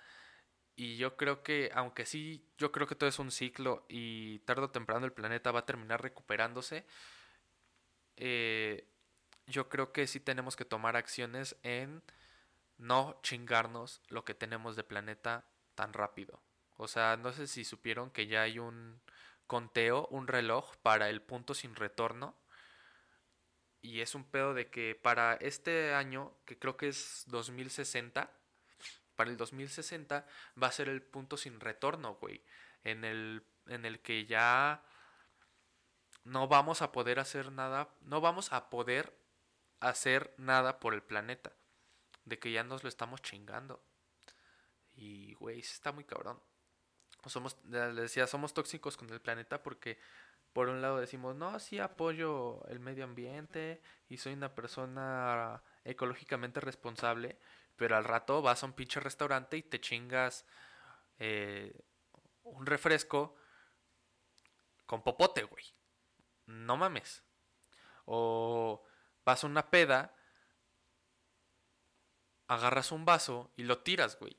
Y 0.75 0.97
yo 0.97 1.17
creo 1.17 1.43
que, 1.43 1.71
aunque 1.75 2.07
sí, 2.07 2.49
yo 2.59 2.73
creo 2.73 2.87
que 2.87 2.95
todo 2.95 3.09
es 3.09 3.19
un 3.19 3.31
ciclo 3.31 3.85
y 3.89 4.39
tarde 4.41 4.63
o 4.63 4.71
temprano 4.71 5.05
el 5.05 5.13
planeta 5.13 5.53
va 5.53 5.61
a 5.61 5.67
terminar 5.67 6.03
recuperándose, 6.03 6.87
eh, 8.17 8.89
yo 9.47 9.69
creo 9.69 9.93
que 9.93 10.07
sí 10.07 10.21
tenemos 10.21 10.57
que 10.57 10.65
tomar 10.65 10.97
acciones 10.97 11.57
en 11.63 12.03
no 12.79 13.19
chingarnos 13.23 14.01
lo 14.09 14.25
que 14.25 14.35
tenemos 14.35 14.77
de 14.77 14.85
planeta 14.85 15.45
tan 15.75 15.93
rápido. 15.93 16.41
O 16.77 16.89
sea, 16.89 17.17
no 17.17 17.33
sé 17.33 17.47
si 17.47 17.65
supieron 17.65 18.11
que 18.11 18.27
ya 18.27 18.43
hay 18.43 18.59
un 18.59 19.01
conteo, 19.47 20.07
un 20.11 20.27
reloj 20.27 20.77
para 20.79 21.11
el 21.11 21.21
punto 21.21 21.55
sin 21.55 21.77
retorno 21.77 22.35
y 23.83 24.01
es 24.01 24.15
un 24.15 24.25
pedo 24.25 24.55
de 24.55 24.71
que 24.71 24.95
para 24.95 25.35
este 25.35 25.93
año, 25.93 26.33
que 26.47 26.57
creo 26.57 26.77
que 26.77 26.89
es 26.89 27.25
2060, 27.27 28.31
para 29.17 29.29
el 29.29 29.37
2060 29.37 30.25
va 30.61 30.67
a 30.69 30.73
ser 30.73 30.89
el 30.89 31.03
punto 31.03 31.37
sin 31.37 31.59
retorno, 31.59 32.15
güey. 32.15 32.43
En 32.85 33.05
el, 33.05 33.45
en 33.67 33.85
el 33.85 34.01
que 34.01 34.25
ya 34.27 34.85
no 36.25 36.47
vamos 36.47 36.81
a 36.81 36.93
poder 36.93 37.19
hacer 37.19 37.51
nada, 37.51 37.89
no 38.03 38.21
vamos 38.21 38.53
a 38.53 38.71
poder 38.71 39.19
hacer 39.81 40.33
nada 40.39 40.79
por 40.79 40.95
el 40.95 41.03
planeta. 41.03 41.53
De 42.25 42.39
que 42.39 42.53
ya 42.53 42.63
nos 42.63 42.85
lo 42.85 42.89
estamos 42.89 43.21
chingando. 43.21 43.83
Y, 44.95 45.35
güey, 45.35 45.59
está 45.59 45.91
muy 45.91 46.05
cabrón. 46.05 46.41
Somos, 47.27 47.57
les 47.65 47.97
decía, 47.97 48.29
somos 48.29 48.55
tóxicos 48.55 48.97
con 48.97 49.11
el 49.11 49.21
planeta 49.21 49.63
porque 49.63 49.99
por 50.53 50.69
un 50.69 50.83
lado 50.83 50.99
decimos, 51.01 51.35
no, 51.35 51.59
sí 51.59 51.79
apoyo 51.79 52.65
el 52.69 52.79
medio 52.79 53.05
ambiente 53.05 53.81
y 54.09 54.19
soy 54.19 54.35
una 54.35 54.55
persona 54.55 55.63
ecológicamente 55.85 56.61
responsable, 56.61 57.39
pero 57.77 57.97
al 57.97 58.05
rato 58.05 58.43
vas 58.43 58.63
a 58.63 58.67
un 58.67 58.75
pinche 58.75 59.01
restaurante 59.01 59.57
y 59.57 59.63
te 59.63 59.81
chingas 59.81 60.47
eh, 61.19 61.73
un 62.43 62.67
refresco 62.67 63.35
con 64.87 65.03
popote, 65.03 65.45
güey. 65.45 65.65
No 66.47 66.77
mames. 66.77 67.23
O 68.05 68.85
vas 69.25 69.45
a 69.45 69.47
una 69.47 69.71
peda, 69.71 70.15
agarras 72.47 72.93
un 72.93 73.05
vaso 73.05 73.53
y 73.57 73.63
lo 73.63 73.79
tiras, 73.79 74.19
güey. 74.19 74.37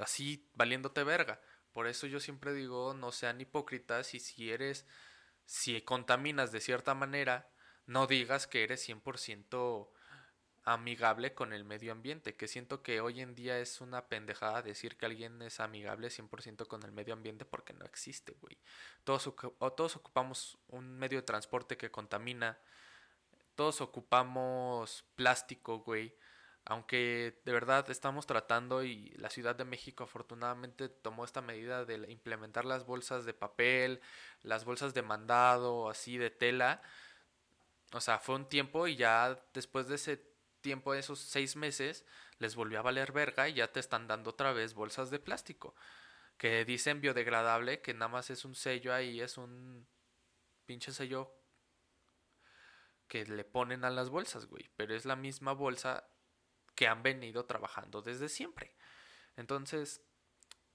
Así 0.00 0.50
valiéndote 0.54 1.04
verga. 1.04 1.40
Por 1.72 1.86
eso 1.86 2.06
yo 2.06 2.18
siempre 2.18 2.52
digo, 2.54 2.94
no 2.94 3.12
sean 3.12 3.40
hipócritas 3.40 4.14
y 4.14 4.20
si 4.20 4.50
eres, 4.50 4.86
si 5.48 5.80
contaminas 5.80 6.52
de 6.52 6.60
cierta 6.60 6.92
manera, 6.92 7.48
no 7.86 8.06
digas 8.06 8.46
que 8.46 8.64
eres 8.64 8.86
100% 8.86 9.88
amigable 10.62 11.32
con 11.32 11.54
el 11.54 11.64
medio 11.64 11.90
ambiente, 11.90 12.36
que 12.36 12.46
siento 12.46 12.82
que 12.82 13.00
hoy 13.00 13.22
en 13.22 13.34
día 13.34 13.58
es 13.58 13.80
una 13.80 14.08
pendejada 14.08 14.60
decir 14.60 14.98
que 14.98 15.06
alguien 15.06 15.40
es 15.40 15.58
amigable 15.60 16.08
100% 16.08 16.66
con 16.66 16.82
el 16.82 16.92
medio 16.92 17.14
ambiente 17.14 17.46
porque 17.46 17.72
no 17.72 17.86
existe, 17.86 18.36
güey. 18.42 18.58
Todos, 19.04 19.32
todos 19.74 19.96
ocupamos 19.96 20.58
un 20.68 20.98
medio 20.98 21.20
de 21.20 21.26
transporte 21.26 21.78
que 21.78 21.90
contamina, 21.90 22.58
todos 23.54 23.80
ocupamos 23.80 25.06
plástico, 25.16 25.78
güey. 25.78 26.14
Aunque 26.68 27.40
de 27.46 27.52
verdad 27.52 27.88
estamos 27.88 28.26
tratando 28.26 28.84
y 28.84 29.08
la 29.16 29.30
Ciudad 29.30 29.56
de 29.56 29.64
México 29.64 30.04
afortunadamente 30.04 30.90
tomó 30.90 31.24
esta 31.24 31.40
medida 31.40 31.86
de 31.86 31.94
implementar 32.12 32.66
las 32.66 32.84
bolsas 32.84 33.24
de 33.24 33.32
papel, 33.32 34.02
las 34.42 34.66
bolsas 34.66 34.92
de 34.92 35.00
mandado, 35.00 35.88
así 35.88 36.18
de 36.18 36.28
tela. 36.28 36.82
O 37.94 38.02
sea, 38.02 38.18
fue 38.18 38.34
un 38.34 38.50
tiempo 38.50 38.86
y 38.86 38.96
ya 38.96 39.42
después 39.54 39.88
de 39.88 39.94
ese 39.94 40.22
tiempo, 40.60 40.92
esos 40.92 41.20
seis 41.20 41.56
meses, 41.56 42.04
les 42.38 42.54
volvió 42.54 42.80
a 42.80 42.82
valer 42.82 43.12
verga 43.12 43.48
y 43.48 43.54
ya 43.54 43.72
te 43.72 43.80
están 43.80 44.06
dando 44.06 44.28
otra 44.28 44.52
vez 44.52 44.74
bolsas 44.74 45.08
de 45.08 45.18
plástico. 45.18 45.74
Que 46.36 46.66
dicen 46.66 47.00
biodegradable, 47.00 47.80
que 47.80 47.94
nada 47.94 48.08
más 48.08 48.28
es 48.28 48.44
un 48.44 48.54
sello 48.54 48.92
ahí, 48.92 49.22
es 49.22 49.38
un 49.38 49.86
pinche 50.66 50.92
sello 50.92 51.32
que 53.08 53.24
le 53.24 53.44
ponen 53.44 53.86
a 53.86 53.90
las 53.90 54.10
bolsas, 54.10 54.44
güey. 54.44 54.68
Pero 54.76 54.94
es 54.94 55.06
la 55.06 55.16
misma 55.16 55.52
bolsa 55.52 56.06
que 56.78 56.86
han 56.86 57.02
venido 57.02 57.44
trabajando 57.44 58.02
desde 58.02 58.28
siempre. 58.28 58.72
Entonces, 59.36 60.00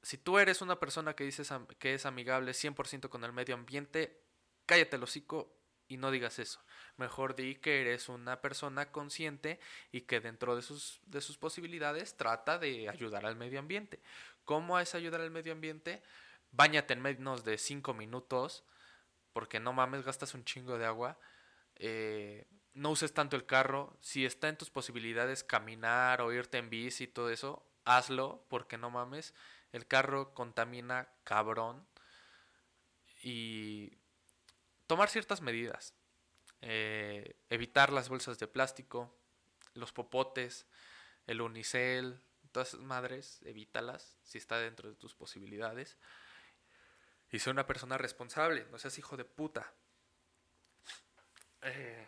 si 0.01 0.17
tú 0.17 0.37
eres 0.37 0.61
una 0.61 0.77
persona 0.77 1.15
que 1.15 1.23
dices 1.23 1.49
que 1.79 1.93
es 1.93 2.05
amigable 2.05 2.51
100% 2.51 3.07
con 3.07 3.23
el 3.23 3.31
medio 3.31 3.55
ambiente, 3.55 4.21
cállate 4.65 4.97
el 4.97 5.03
hocico 5.03 5.55
y 5.87 5.95
no 5.95 6.11
digas 6.11 6.39
eso. 6.39 6.61
Mejor 6.97 7.37
di 7.37 7.55
que 7.55 7.79
eres 7.79 8.09
una 8.09 8.41
persona 8.41 8.91
consciente 8.91 9.61
y 9.93 10.01
que 10.01 10.19
dentro 10.19 10.57
de 10.57 10.61
sus, 10.61 10.99
de 11.05 11.21
sus 11.21 11.37
posibilidades 11.37 12.17
trata 12.17 12.59
de 12.59 12.89
ayudar 12.89 13.25
al 13.25 13.37
medio 13.37 13.59
ambiente. 13.59 14.01
¿Cómo 14.43 14.77
es 14.81 14.95
ayudar 14.95 15.21
al 15.21 15.31
medio 15.31 15.53
ambiente? 15.53 16.03
Báñate 16.51 16.95
en 16.95 17.01
menos 17.01 17.45
de 17.45 17.57
5 17.57 17.93
minutos, 17.93 18.65
porque 19.31 19.61
no 19.61 19.71
mames, 19.71 20.03
gastas 20.03 20.33
un 20.33 20.43
chingo 20.43 20.77
de 20.77 20.85
agua. 20.85 21.17
Eh, 21.75 22.45
no 22.73 22.91
uses 22.91 23.13
tanto 23.13 23.35
el 23.35 23.45
carro. 23.45 23.97
Si 24.01 24.25
está 24.25 24.49
en 24.49 24.57
tus 24.57 24.69
posibilidades 24.69 25.43
caminar 25.43 26.21
o 26.21 26.31
irte 26.33 26.57
en 26.57 26.69
bici 26.69 27.05
y 27.05 27.07
todo 27.07 27.29
eso, 27.29 27.65
hazlo, 27.85 28.45
porque 28.49 28.77
no 28.77 28.89
mames. 28.89 29.33
El 29.71 29.87
carro 29.87 30.33
contamina 30.33 31.09
cabrón. 31.23 31.85
Y 33.21 33.97
tomar 34.87 35.09
ciertas 35.09 35.41
medidas. 35.41 35.93
Eh, 36.61 37.35
evitar 37.49 37.91
las 37.91 38.09
bolsas 38.09 38.39
de 38.39 38.47
plástico, 38.47 39.13
los 39.73 39.91
popotes, 39.91 40.65
el 41.27 41.41
unicel, 41.41 42.21
todas 42.51 42.69
esas 42.69 42.81
madres, 42.81 43.41
evítalas 43.43 44.17
si 44.23 44.37
está 44.37 44.59
dentro 44.59 44.89
de 44.89 44.95
tus 44.95 45.13
posibilidades. 45.15 45.97
Y 47.31 47.39
sé 47.39 47.49
una 47.49 47.65
persona 47.65 47.97
responsable, 47.97 48.65
no 48.71 48.77
seas 48.77 48.97
hijo 48.97 49.17
de 49.17 49.25
puta. 49.25 49.73
Eh, 51.63 52.07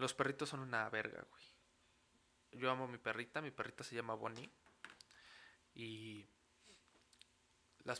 los 0.00 0.14
perritos 0.14 0.48
son 0.48 0.60
una 0.60 0.88
verga, 0.90 1.24
güey. 1.30 1.44
Yo 2.52 2.70
amo 2.70 2.84
a 2.84 2.88
mi 2.88 2.98
perrita, 2.98 3.40
mi 3.40 3.50
perrita 3.50 3.84
se 3.84 3.94
llama 3.94 4.14
Bonnie. 4.14 4.50
Y 5.74 6.26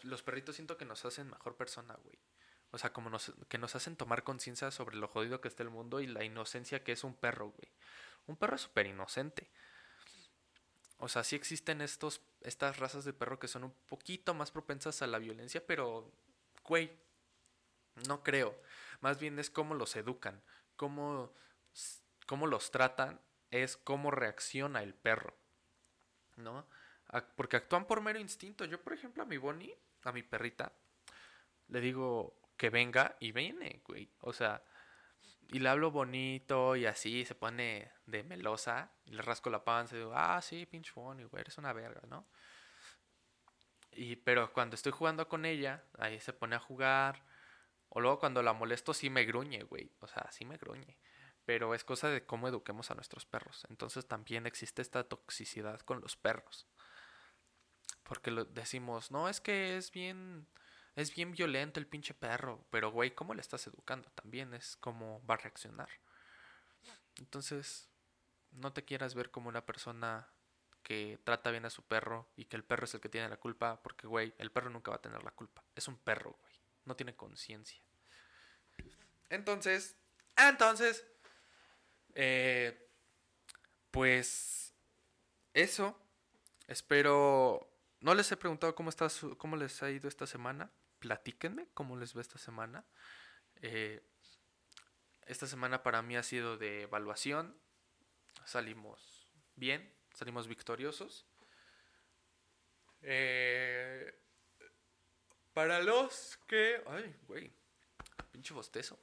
los 0.02 0.22
perritos 0.22 0.56
siento 0.56 0.76
que 0.76 0.84
nos 0.84 1.04
hacen 1.04 1.30
mejor 1.30 1.56
persona, 1.56 1.94
güey. 2.02 2.18
O 2.72 2.78
sea, 2.78 2.92
como 2.92 3.10
nos, 3.10 3.32
que 3.48 3.58
nos 3.58 3.74
hacen 3.74 3.96
tomar 3.96 4.22
conciencia 4.22 4.70
sobre 4.70 4.96
lo 4.96 5.08
jodido 5.08 5.40
que 5.40 5.48
está 5.48 5.62
el 5.62 5.70
mundo 5.70 6.00
y 6.00 6.06
la 6.06 6.24
inocencia 6.24 6.84
que 6.84 6.92
es 6.92 7.04
un 7.04 7.14
perro, 7.14 7.50
güey. 7.50 7.72
Un 8.26 8.36
perro 8.36 8.56
es 8.56 8.62
súper 8.62 8.86
inocente. 8.86 9.50
O 10.98 11.08
sea, 11.08 11.24
sí 11.24 11.34
existen 11.34 11.80
estos, 11.80 12.20
estas 12.42 12.78
razas 12.78 13.04
de 13.04 13.12
perro 13.12 13.38
que 13.38 13.48
son 13.48 13.64
un 13.64 13.72
poquito 13.88 14.34
más 14.34 14.50
propensas 14.50 15.02
a 15.02 15.06
la 15.06 15.18
violencia, 15.18 15.66
pero, 15.66 16.12
güey, 16.62 16.92
no 18.06 18.22
creo. 18.22 18.56
Más 19.00 19.18
bien 19.18 19.38
es 19.38 19.50
cómo 19.50 19.74
los 19.74 19.96
educan, 19.96 20.42
cómo, 20.76 21.34
cómo 22.26 22.46
los 22.46 22.70
tratan, 22.70 23.20
es 23.50 23.76
cómo 23.76 24.10
reacciona 24.10 24.82
el 24.82 24.94
perro, 24.94 25.36
¿no? 26.36 26.66
Porque 27.36 27.56
actúan 27.56 27.86
por 27.86 28.00
mero 28.00 28.18
instinto. 28.18 28.64
Yo, 28.64 28.80
por 28.80 28.92
ejemplo, 28.92 29.22
a 29.22 29.26
mi 29.26 29.36
Bonnie, 29.36 29.76
a 30.04 30.12
mi 30.12 30.22
perrita, 30.22 30.72
le 31.68 31.80
digo, 31.80 32.40
que 32.56 32.68
venga 32.68 33.16
y 33.20 33.32
viene, 33.32 33.80
güey. 33.86 34.10
O 34.20 34.32
sea, 34.32 34.62
y 35.48 35.60
le 35.60 35.68
hablo 35.70 35.90
bonito 35.90 36.76
y 36.76 36.86
así 36.86 37.24
se 37.24 37.34
pone 37.34 37.90
de 38.04 38.22
melosa 38.22 38.92
y 39.06 39.12
le 39.12 39.22
rasco 39.22 39.48
la 39.48 39.64
panza 39.64 39.94
y 39.94 39.98
digo, 39.98 40.12
ah, 40.14 40.40
sí, 40.42 40.66
pinche 40.66 40.92
Bonnie, 40.94 41.24
güey, 41.24 41.40
eres 41.40 41.56
una 41.58 41.72
verga, 41.72 42.02
¿no? 42.06 42.26
Y 43.92 44.16
pero 44.16 44.52
cuando 44.52 44.74
estoy 44.74 44.92
jugando 44.92 45.26
con 45.26 45.46
ella, 45.46 45.82
ahí 45.98 46.20
se 46.20 46.32
pone 46.32 46.54
a 46.54 46.60
jugar. 46.60 47.24
O 47.88 48.00
luego 48.00 48.20
cuando 48.20 48.42
la 48.42 48.52
molesto 48.52 48.94
sí 48.94 49.10
me 49.10 49.24
gruñe, 49.24 49.62
güey. 49.62 49.90
O 50.00 50.06
sea, 50.06 50.30
sí 50.30 50.44
me 50.44 50.56
gruñe. 50.58 50.96
Pero 51.50 51.74
es 51.74 51.82
cosa 51.82 52.08
de 52.08 52.24
cómo 52.24 52.46
eduquemos 52.46 52.92
a 52.92 52.94
nuestros 52.94 53.26
perros. 53.26 53.66
Entonces 53.70 54.06
también 54.06 54.46
existe 54.46 54.82
esta 54.82 55.02
toxicidad 55.02 55.80
con 55.80 56.00
los 56.00 56.16
perros. 56.16 56.68
Porque 58.04 58.30
lo 58.30 58.44
decimos, 58.44 59.10
no, 59.10 59.28
es 59.28 59.40
que 59.40 59.76
es 59.76 59.90
bien 59.90 60.46
es 60.94 61.12
bien 61.12 61.32
violento 61.32 61.80
el 61.80 61.88
pinche 61.88 62.14
perro, 62.14 62.64
pero 62.70 62.92
güey, 62.92 63.16
¿cómo 63.16 63.34
le 63.34 63.40
estás 63.40 63.66
educando? 63.66 64.08
También 64.10 64.54
es 64.54 64.76
cómo 64.76 65.26
va 65.26 65.34
a 65.34 65.38
reaccionar. 65.38 65.88
Entonces, 67.18 67.90
no 68.52 68.72
te 68.72 68.84
quieras 68.84 69.16
ver 69.16 69.32
como 69.32 69.48
una 69.48 69.66
persona 69.66 70.28
que 70.84 71.18
trata 71.24 71.50
bien 71.50 71.64
a 71.64 71.70
su 71.70 71.82
perro 71.82 72.30
y 72.36 72.44
que 72.44 72.54
el 72.54 72.62
perro 72.62 72.84
es 72.84 72.94
el 72.94 73.00
que 73.00 73.08
tiene 73.08 73.28
la 73.28 73.38
culpa, 73.38 73.82
porque 73.82 74.06
güey, 74.06 74.36
el 74.38 74.52
perro 74.52 74.70
nunca 74.70 74.92
va 74.92 74.98
a 74.98 75.02
tener 75.02 75.24
la 75.24 75.32
culpa. 75.32 75.64
Es 75.74 75.88
un 75.88 75.98
perro, 75.98 76.36
güey. 76.40 76.52
No 76.84 76.94
tiene 76.94 77.16
conciencia. 77.16 77.82
Entonces, 79.30 79.96
entonces, 80.36 81.04
eh, 82.14 82.88
pues, 83.90 84.74
eso. 85.54 85.98
Espero. 86.68 87.68
No 88.00 88.14
les 88.14 88.30
he 88.32 88.36
preguntado 88.36 88.74
cómo, 88.74 88.88
está 88.88 89.08
cómo 89.36 89.56
les 89.56 89.82
ha 89.82 89.90
ido 89.90 90.08
esta 90.08 90.26
semana 90.26 90.70
platíquenme 91.00 91.66
cómo 91.74 91.96
les 91.96 92.16
va 92.16 92.20
esta 92.20 92.38
semana. 92.38 92.84
Eh, 93.56 94.00
esta 95.26 95.46
semana 95.46 95.82
para 95.82 96.02
mí 96.02 96.16
ha 96.16 96.22
sido 96.22 96.56
de 96.56 96.82
evaluación. 96.82 97.56
Salimos 98.44 99.32
bien, 99.56 99.92
salimos 100.14 100.46
victoriosos. 100.46 101.26
Eh, 103.02 104.14
para 105.52 105.82
los 105.82 106.38
que... 106.46 106.82
Ay, 106.86 107.16
güey. 107.26 107.52
Pinche 108.30 108.54
bostezo. 108.54 108.98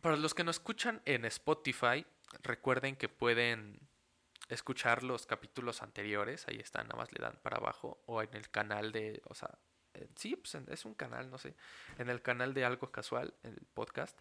Para 0.00 0.16
los 0.16 0.34
que 0.34 0.44
nos 0.44 0.56
escuchan 0.56 1.02
en 1.04 1.24
Spotify, 1.24 2.06
recuerden 2.42 2.96
que 2.96 3.08
pueden 3.08 3.80
escuchar 4.48 5.02
los 5.02 5.26
capítulos 5.26 5.82
anteriores. 5.82 6.46
Ahí 6.48 6.58
están, 6.58 6.86
nada 6.88 6.98
más 6.98 7.12
le 7.12 7.20
dan 7.20 7.38
para 7.42 7.56
abajo. 7.56 8.02
O 8.06 8.22
en 8.22 8.34
el 8.34 8.48
canal 8.50 8.92
de... 8.92 9.20
O 9.24 9.34
sea, 9.34 9.58
sí, 10.16 10.36
pues 10.36 10.54
es 10.54 10.84
un 10.84 10.94
canal, 10.94 11.30
no 11.30 11.38
sé, 11.38 11.54
en 11.98 12.08
el 12.08 12.22
canal 12.22 12.54
de 12.54 12.64
Algo 12.64 12.90
Casual, 12.90 13.34
el 13.42 13.56
podcast, 13.74 14.18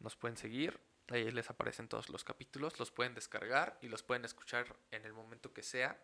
nos 0.00 0.16
pueden 0.16 0.36
seguir, 0.36 0.80
ahí 1.08 1.30
les 1.30 1.50
aparecen 1.50 1.88
todos 1.88 2.08
los 2.08 2.24
capítulos, 2.24 2.78
los 2.78 2.90
pueden 2.90 3.14
descargar 3.14 3.78
y 3.82 3.88
los 3.88 4.02
pueden 4.02 4.24
escuchar 4.24 4.74
en 4.90 5.04
el 5.04 5.12
momento 5.12 5.52
que 5.52 5.62
sea. 5.62 5.98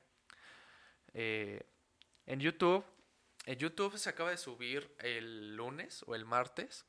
Eh, 1.14 1.62
en 2.26 2.40
YouTube, 2.40 2.85
en 3.46 3.59
YouTube 3.59 3.96
se 3.96 4.11
acaba 4.11 4.31
de 4.31 4.37
subir 4.37 4.94
el 4.98 5.57
lunes 5.57 6.04
o 6.07 6.14
el 6.14 6.24
martes, 6.24 6.85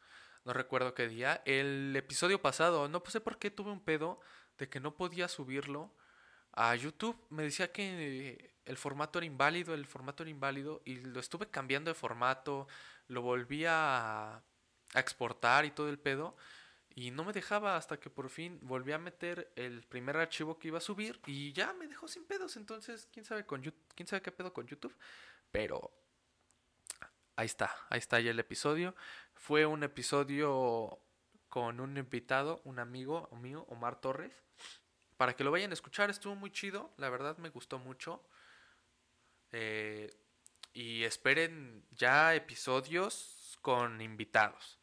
no 0.45 0.54
recuerdo 0.54 0.93
qué 0.93 1.08
día, 1.08 1.41
el 1.45 1.95
episodio 1.95 2.41
pasado, 2.41 2.88
no 2.88 3.04
sé 3.08 3.21
por 3.21 3.38
qué 3.38 3.52
tuve 3.52 3.71
un 3.71 3.82
pedo 3.82 4.19
de 4.58 4.69
que 4.69 4.80
no 4.80 4.95
podía 4.95 5.28
subirlo 5.28 5.93
a 6.52 6.75
YouTube. 6.75 7.17
Me 7.30 7.43
decía 7.43 7.71
que 7.71 8.56
el 8.65 8.78
formato 8.78 9.19
era 9.19 9.25
inválido, 9.25 9.73
el 9.73 9.86
formato 9.86 10.23
era 10.23 10.30
inválido 10.30 10.82
y 10.86 10.95
lo 10.97 11.19
estuve 11.19 11.49
cambiando 11.49 11.89
de 11.89 11.95
formato, 11.95 12.67
lo 13.08 13.21
volví 13.21 13.65
a, 13.67 14.43
exportar 14.95 15.65
y 15.65 15.71
todo 15.71 15.88
el 15.88 15.99
pedo 15.99 16.36
y 16.95 17.12
no 17.12 17.23
me 17.23 17.32
dejaba 17.32 17.78
hasta 17.78 17.99
que 17.99 18.10
por 18.10 18.28
fin 18.32 18.58
volví 18.63 18.91
a 18.91 18.97
meter 18.97 19.54
el 19.56 19.84
primer 19.84 20.17
archivo 20.17 20.58
que 20.58 20.69
iba 20.69 20.80
a 20.80 20.82
subir 20.82 21.21
y 21.28 21.54
ya 21.54 21.73
me 21.73 21.88
dejó 21.88 22.08
sin 22.08 22.25
pedos, 22.25 22.58
entonces 22.58 23.08
quién 23.13 23.23
sabe 23.23 23.45
con 23.45 23.62
quién 23.62 24.08
sabe 24.08 24.23
qué 24.23 24.32
pedo 24.32 24.52
con 24.52 24.65
YouTube, 24.65 24.97
pero 25.52 25.91
ahí 27.36 27.45
está, 27.45 27.71
ahí 27.89 27.99
está 27.99 28.19
ya 28.19 28.32
el 28.32 28.39
episodio. 28.39 28.95
Fue 29.39 29.65
un 29.65 29.84
episodio 29.84 30.99
con 31.47 31.80
un 31.80 31.97
invitado, 31.97 32.62
un 32.65 32.78
amigo 32.78 33.30
mío, 33.41 33.65
Omar 33.69 33.99
Torres, 33.99 34.34
para 35.17 35.34
que 35.34 35.45
lo 35.45 35.49
vayan 35.49 35.71
a 35.71 35.73
escuchar. 35.73 36.10
Estuvo 36.10 36.36
muy 36.36 36.52
chido, 36.52 36.93
la 36.97 37.10
verdad 37.10 37.38
me 37.38 37.49
gustó 37.49 37.80
mucho. 37.80 38.21
Eh, 39.52 40.13
y 40.73 41.04
esperen 41.04 41.84
ya 41.89 42.36
episodios 42.36 43.58
con 43.62 44.02
invitados. 44.02 44.78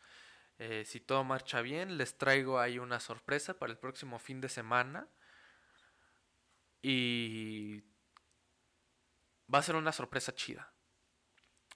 Eh, 0.58 0.84
si 0.86 1.00
todo 1.00 1.22
marcha 1.22 1.60
bien, 1.60 1.98
les 1.98 2.16
traigo 2.16 2.58
ahí 2.58 2.78
una 2.78 2.98
sorpresa 2.98 3.58
para 3.58 3.72
el 3.72 3.78
próximo 3.78 4.18
fin 4.18 4.40
de 4.40 4.48
semana. 4.48 5.06
Y 6.82 7.82
va 9.54 9.58
a 9.58 9.62
ser 9.62 9.76
una 9.76 9.92
sorpresa 9.92 10.34
chida. 10.34 10.72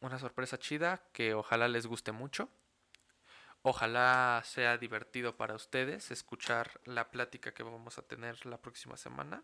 Una 0.01 0.19
sorpresa 0.19 0.59
chida 0.59 1.05
que 1.13 1.35
ojalá 1.35 1.69
les 1.69 1.87
guste 1.87 2.11
mucho. 2.11 2.51
Ojalá 3.63 4.43
sea 4.45 4.79
divertido 4.79 5.37
para 5.37 5.55
ustedes 5.55 6.11
escuchar 6.11 6.81
la 6.85 7.11
plática 7.11 7.53
que 7.53 7.63
vamos 7.63 7.99
a 7.99 8.03
tener 8.03 8.47
la 8.47 8.57
próxima 8.59 8.97
semana. 8.97 9.43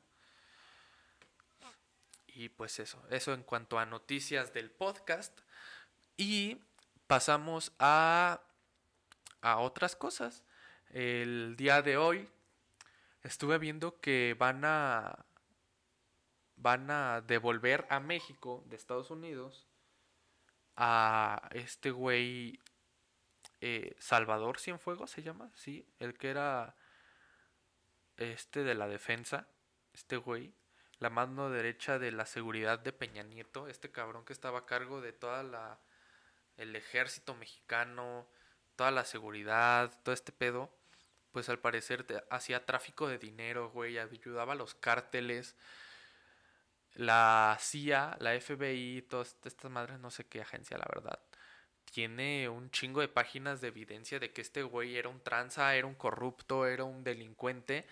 Y 2.27 2.49
pues 2.49 2.79
eso, 2.79 3.03
eso 3.11 3.35
en 3.35 3.43
cuanto 3.43 3.79
a 3.79 3.87
noticias 3.87 4.53
del 4.55 4.71
podcast. 4.71 5.39
Y 6.17 6.63
pasamos 7.07 7.73
a, 7.79 8.41
a 9.43 9.59
otras 9.59 9.97
cosas. 9.97 10.45
El 10.91 11.57
día 11.57 11.83
de 11.83 11.99
hoy 11.99 12.31
estuve 13.23 13.59
viendo 13.59 14.01
que 14.01 14.35
van 14.39 14.65
a 14.65 15.27
van 16.57 16.91
a 16.91 17.21
devolver 17.21 17.87
a 17.91 18.01
México 18.01 18.65
de 18.67 18.77
Estados 18.77 19.11
Unidos 19.11 19.67
a 20.75 21.49
este 21.53 21.91
güey 21.91 22.59
eh, 23.69 23.97
Salvador 23.99 24.61
Cienfuegos 24.61 25.11
se 25.11 25.25
llama, 25.25 25.51
sí, 25.57 25.85
el 25.99 26.17
que 26.17 26.31
era 26.31 26.77
este 28.17 28.63
de 28.63 28.77
la 28.77 28.87
defensa, 28.87 29.49
este 29.93 30.17
güey, 30.17 30.55
la 31.01 31.11
mano 31.11 31.51
derecha 31.51 31.99
de 31.99 32.13
la 32.13 32.27
seguridad 32.27 32.79
de 32.79 32.93
Peña 32.93 33.25
Nieto, 33.25 33.67
este 33.67 33.91
cabrón 33.91 34.25
que 34.25 34.33
estaba 34.33 34.61
a 34.61 34.67
cargo 34.67 35.01
de 35.01 35.13
toda 35.13 35.43
la 35.43 35.81
el 36.57 36.77
ejército 36.77 37.35
mexicano, 37.35 38.29
toda 38.77 38.93
la 38.93 39.05
seguridad, 39.05 39.93
todo 40.05 40.15
este 40.15 40.31
pedo, 40.31 40.71
pues 41.33 41.49
al 41.49 41.59
parecer 41.59 42.07
hacía 42.31 42.65
tráfico 42.67 43.09
de 43.09 43.19
dinero, 43.19 43.71
güey, 43.71 43.99
ayudaba 43.99 44.53
a 44.53 44.57
los 44.57 44.75
cárteles. 44.77 45.57
La 46.95 47.59
CIA, 47.61 48.17
la 48.21 48.41
FBI, 48.41 49.03
todas 49.03 49.37
estas 49.45 49.71
madres, 49.71 49.99
no 49.99 50.11
sé 50.11 50.25
qué 50.27 50.41
agencia, 50.41 50.79
la 50.79 50.87
verdad 50.89 51.26
tiene 51.93 52.49
un 52.49 52.71
chingo 52.71 53.01
de 53.01 53.09
páginas 53.09 53.61
de 53.61 53.69
evidencia 53.69 54.19
de 54.19 54.33
que 54.33 54.43
este 54.43 54.63
güey 54.63 54.97
era 54.97 55.09
un 55.09 55.21
tranza, 55.21 55.75
era 55.75 55.87
un 55.87 55.95
corrupto, 55.95 56.67
era 56.67 56.85
un 56.85 57.05
delincuente. 57.05 57.87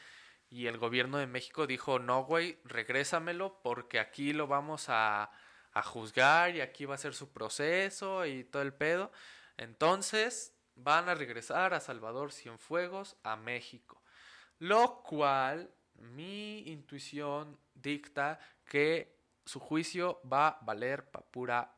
Y 0.50 0.66
el 0.66 0.78
gobierno 0.78 1.18
de 1.18 1.26
México 1.26 1.66
dijo, 1.66 1.98
no, 1.98 2.24
güey, 2.24 2.58
regrésamelo 2.64 3.60
porque 3.62 3.98
aquí 3.98 4.32
lo 4.32 4.46
vamos 4.46 4.86
a, 4.88 5.30
a 5.72 5.82
juzgar 5.82 6.54
y 6.54 6.60
aquí 6.60 6.84
va 6.84 6.94
a 6.94 6.98
ser 6.98 7.14
su 7.14 7.32
proceso 7.32 8.26
y 8.26 8.44
todo 8.44 8.62
el 8.62 8.74
pedo. 8.74 9.10
Entonces 9.56 10.54
van 10.76 11.08
a 11.08 11.14
regresar 11.14 11.74
a 11.74 11.80
Salvador 11.80 12.32
Cienfuegos 12.32 13.16
a 13.22 13.36
México. 13.36 14.02
Lo 14.58 15.02
cual 15.02 15.72
mi 15.94 16.60
intuición 16.70 17.58
dicta 17.74 18.38
que 18.64 19.18
su 19.44 19.60
juicio 19.60 20.20
va 20.30 20.48
a 20.48 20.58
valer 20.62 21.10
pa' 21.10 21.20
pura 21.20 21.76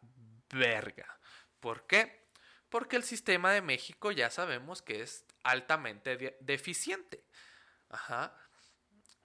verga. 0.50 1.15
¿Por 1.66 1.84
qué? 1.88 2.30
Porque 2.68 2.94
el 2.94 3.02
sistema 3.02 3.50
de 3.50 3.60
México 3.60 4.12
ya 4.12 4.30
sabemos 4.30 4.82
que 4.82 5.02
es 5.02 5.24
altamente 5.42 6.38
deficiente. 6.38 7.24
Ajá. 7.88 8.38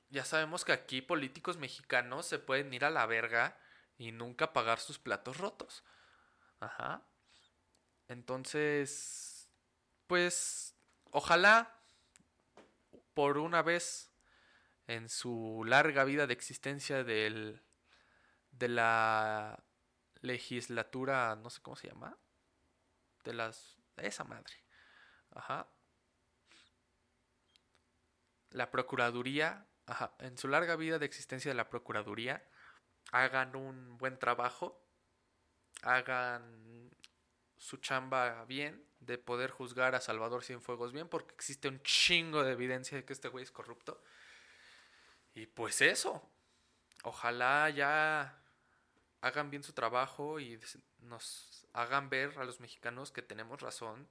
Ya 0.10 0.26
sabemos 0.26 0.66
que 0.66 0.72
aquí 0.72 1.04
políticos 1.04 1.58
mexicanos 1.58 2.26
se 2.26 2.40
pueden 2.40 2.74
ir 2.74 2.84
a 2.84 2.90
la 2.90 3.06
verga 3.06 3.60
y 4.00 4.12
nunca 4.12 4.54
pagar 4.54 4.80
sus 4.80 4.98
platos 4.98 5.38
rotos. 5.38 5.84
Ajá. 6.60 7.04
Entonces, 8.08 9.48
pues, 10.08 10.74
ojalá 11.12 11.80
por 13.14 13.38
una 13.38 13.62
vez 13.62 14.12
en 14.88 15.10
su 15.10 15.64
larga 15.64 16.06
vida 16.06 16.26
de 16.26 16.34
existencia 16.34 17.04
del, 17.04 17.62
de 18.50 18.68
la 18.68 19.64
legislatura, 20.22 21.36
no 21.36 21.52
sé 21.52 21.62
cómo 21.62 21.76
se 21.76 21.90
llama, 21.90 22.18
de 23.24 23.34
las, 23.34 23.78
esa 23.98 24.24
madre, 24.24 24.54
ajá, 25.32 25.68
la 28.52 28.70
Procuraduría, 28.70 29.68
ajá, 29.86 30.14
en 30.20 30.38
su 30.38 30.48
larga 30.48 30.76
vida 30.76 31.00
de 31.00 31.06
existencia 31.06 31.50
de 31.50 31.56
la 31.56 31.70
Procuraduría, 31.70 32.46
hagan 33.12 33.56
un 33.56 33.98
buen 33.98 34.20
trabajo, 34.20 34.86
hagan 35.84 36.92
su 37.58 37.78
chamba 37.78 38.46
bien, 38.46 38.86
de 39.00 39.18
poder 39.18 39.50
juzgar 39.50 39.96
a 39.96 40.02
Salvador 40.02 40.44
Cienfuegos 40.44 40.92
bien, 40.94 41.08
porque 41.08 41.34
existe 41.34 41.68
un 41.68 41.82
chingo 41.82 42.44
de 42.44 42.52
evidencia 42.52 42.98
de 42.98 43.04
que 43.04 43.14
este 43.14 43.30
güey 43.30 43.44
es 43.44 43.52
corrupto. 43.52 44.04
Y 45.34 45.48
pues 45.48 45.82
eso, 45.82 46.30
ojalá 47.04 47.70
ya 47.70 48.44
hagan 49.22 49.50
bien 49.50 49.64
su 49.64 49.74
trabajo 49.74 50.40
y 50.40 50.60
nos 51.00 51.51
hagan 51.74 52.10
ver 52.10 52.38
a 52.38 52.44
los 52.44 52.60
mexicanos 52.60 53.12
que 53.12 53.22
tenemos 53.22 53.62
razón, 53.62 54.08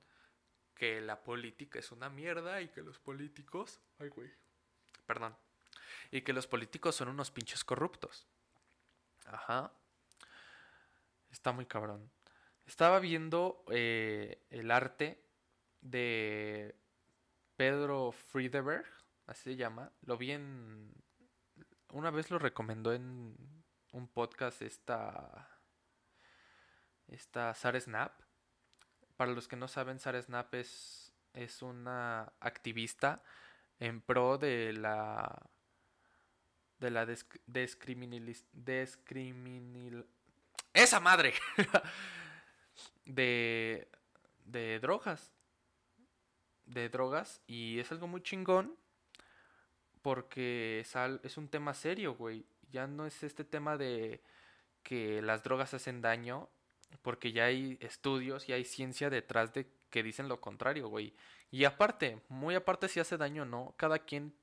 que 0.74 1.00
la 1.00 1.22
política 1.22 1.78
es 1.78 1.92
una 1.92 2.08
mierda 2.08 2.60
y 2.62 2.68
que 2.68 2.82
los 2.82 2.98
políticos... 2.98 3.80
Ay, 3.98 4.08
güey. 4.08 4.30
Perdón. 5.06 5.36
Y 6.10 6.22
que 6.22 6.32
los 6.32 6.46
políticos 6.46 6.96
son 6.96 7.08
unos 7.08 7.30
pinches 7.30 7.64
corruptos. 7.64 8.26
Ajá. 9.26 9.72
Está 11.30 11.52
muy 11.52 11.66
cabrón. 11.66 12.10
Estaba 12.66 12.98
viendo 13.00 13.64
eh, 13.70 14.46
el 14.50 14.70
arte 14.70 15.22
de 15.80 16.74
Pedro 17.56 18.12
Friedeberg, 18.12 18.86
así 19.26 19.42
se 19.42 19.56
llama. 19.56 19.92
Lo 20.02 20.16
vi 20.16 20.32
en... 20.32 20.92
Una 21.92 22.10
vez 22.10 22.30
lo 22.30 22.38
recomendó 22.38 22.92
en 22.92 23.36
un 23.92 24.08
podcast 24.08 24.62
esta, 24.62 25.59
esta 27.10 27.54
Sara 27.54 27.80
Snap. 27.80 28.12
Para 29.16 29.32
los 29.32 29.48
que 29.48 29.56
no 29.56 29.68
saben, 29.68 29.98
Sara 29.98 30.20
Snap 30.20 30.54
es, 30.54 31.12
es 31.34 31.62
una 31.62 32.32
activista 32.40 33.22
en 33.78 34.00
pro 34.00 34.38
de 34.38 34.72
la 34.72 35.50
de 36.78 36.90
la 36.90 37.06
descriminaliz 37.46 38.46
descriminal 38.52 40.06
esa 40.72 40.98
madre 40.98 41.34
de 43.04 43.86
de 44.46 44.80
drogas 44.80 45.30
de 46.64 46.88
drogas 46.88 47.42
y 47.46 47.78
es 47.80 47.92
algo 47.92 48.06
muy 48.06 48.22
chingón 48.22 48.78
porque 50.00 50.80
es, 50.80 50.94
es 51.22 51.36
un 51.36 51.48
tema 51.48 51.74
serio, 51.74 52.14
güey 52.14 52.46
ya 52.70 52.86
no 52.86 53.06
es 53.06 53.22
este 53.22 53.44
tema 53.44 53.76
de 53.76 54.22
que 54.82 55.22
las 55.22 55.42
drogas 55.42 55.74
hacen 55.74 56.00
daño, 56.00 56.48
porque 57.02 57.32
ya 57.32 57.44
hay 57.44 57.78
estudios 57.80 58.48
y 58.48 58.52
hay 58.52 58.64
ciencia 58.64 59.10
detrás 59.10 59.52
de 59.52 59.66
que 59.90 60.02
dicen 60.02 60.28
lo 60.28 60.40
contrario, 60.40 60.88
güey. 60.88 61.14
Y 61.50 61.64
aparte, 61.64 62.20
muy 62.28 62.54
aparte 62.54 62.88
si 62.88 63.00
hace 63.00 63.16
daño 63.16 63.42
o 63.42 63.46
no, 63.46 63.74
cada 63.76 64.00
quien 64.00 64.34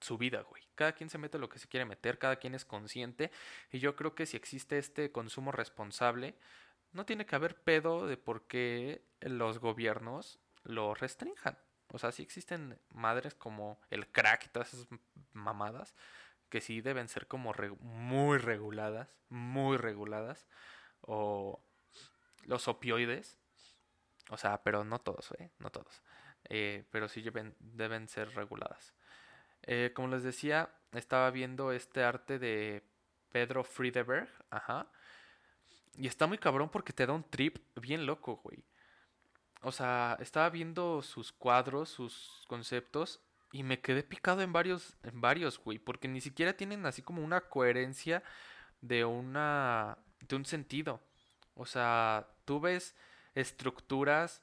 su 0.00 0.18
vida, 0.18 0.42
güey. 0.42 0.62
Cada 0.74 0.92
quien 0.92 1.10
se 1.10 1.18
mete 1.18 1.38
lo 1.38 1.48
que 1.48 1.58
se 1.58 1.68
quiere 1.68 1.86
meter, 1.86 2.18
cada 2.18 2.36
quien 2.36 2.54
es 2.54 2.64
consciente. 2.64 3.30
Y 3.70 3.78
yo 3.78 3.96
creo 3.96 4.14
que 4.14 4.26
si 4.26 4.36
existe 4.36 4.78
este 4.78 5.12
consumo 5.12 5.52
responsable, 5.52 6.34
no 6.92 7.06
tiene 7.06 7.26
que 7.26 7.36
haber 7.36 7.56
pedo 7.56 8.06
de 8.06 8.16
por 8.16 8.46
qué 8.46 9.02
los 9.20 9.58
gobiernos 9.58 10.40
lo 10.64 10.94
restrinjan. 10.94 11.58
O 11.88 11.98
sea, 11.98 12.12
si 12.12 12.22
existen 12.22 12.78
madres 12.90 13.34
como 13.34 13.80
el 13.90 14.06
crack 14.08 14.46
y 14.46 14.48
todas 14.48 14.74
esas 14.74 14.88
mamadas 15.32 15.94
que 16.48 16.60
sí 16.60 16.80
deben 16.80 17.08
ser 17.08 17.26
como 17.26 17.54
muy 17.80 18.38
reguladas, 18.38 19.18
muy 19.30 19.78
reguladas, 19.78 20.46
o 21.00 21.64
los 22.42 22.68
opioides, 22.68 23.38
o 24.30 24.36
sea, 24.36 24.62
pero 24.62 24.84
no 24.84 24.98
todos, 25.00 25.32
¿eh? 25.38 25.50
No 25.58 25.70
todos, 25.70 26.02
eh, 26.48 26.84
pero 26.90 27.08
sí 27.08 27.22
deben, 27.22 27.54
deben 27.58 28.08
ser 28.08 28.34
reguladas. 28.34 28.94
Eh, 29.62 29.92
como 29.94 30.08
les 30.08 30.22
decía, 30.22 30.70
estaba 30.92 31.30
viendo 31.30 31.72
este 31.72 32.02
arte 32.02 32.38
de 32.38 32.82
Pedro 33.30 33.64
Friedeberg, 33.64 34.28
ajá, 34.50 34.90
y 35.94 36.06
está 36.06 36.26
muy 36.26 36.38
cabrón 36.38 36.70
porque 36.70 36.92
te 36.92 37.06
da 37.06 37.12
un 37.12 37.28
trip 37.28 37.58
bien 37.80 38.06
loco, 38.06 38.40
güey. 38.42 38.64
O 39.62 39.70
sea, 39.70 40.16
estaba 40.20 40.50
viendo 40.50 41.02
sus 41.02 41.32
cuadros, 41.32 41.88
sus 41.88 42.44
conceptos, 42.48 43.20
y 43.52 43.62
me 43.62 43.80
quedé 43.80 44.02
picado 44.02 44.40
en 44.40 44.52
varios, 44.52 44.96
en 45.02 45.20
varios, 45.20 45.58
güey, 45.58 45.78
porque 45.78 46.08
ni 46.08 46.20
siquiera 46.20 46.56
tienen 46.56 46.86
así 46.86 47.02
como 47.02 47.22
una 47.22 47.42
coherencia 47.42 48.22
de 48.80 49.04
una, 49.04 49.98
de 50.20 50.36
un 50.36 50.46
sentido. 50.46 51.00
O 51.54 51.66
sea, 51.66 52.28
tú 52.44 52.60
ves 52.60 52.94
estructuras 53.34 54.42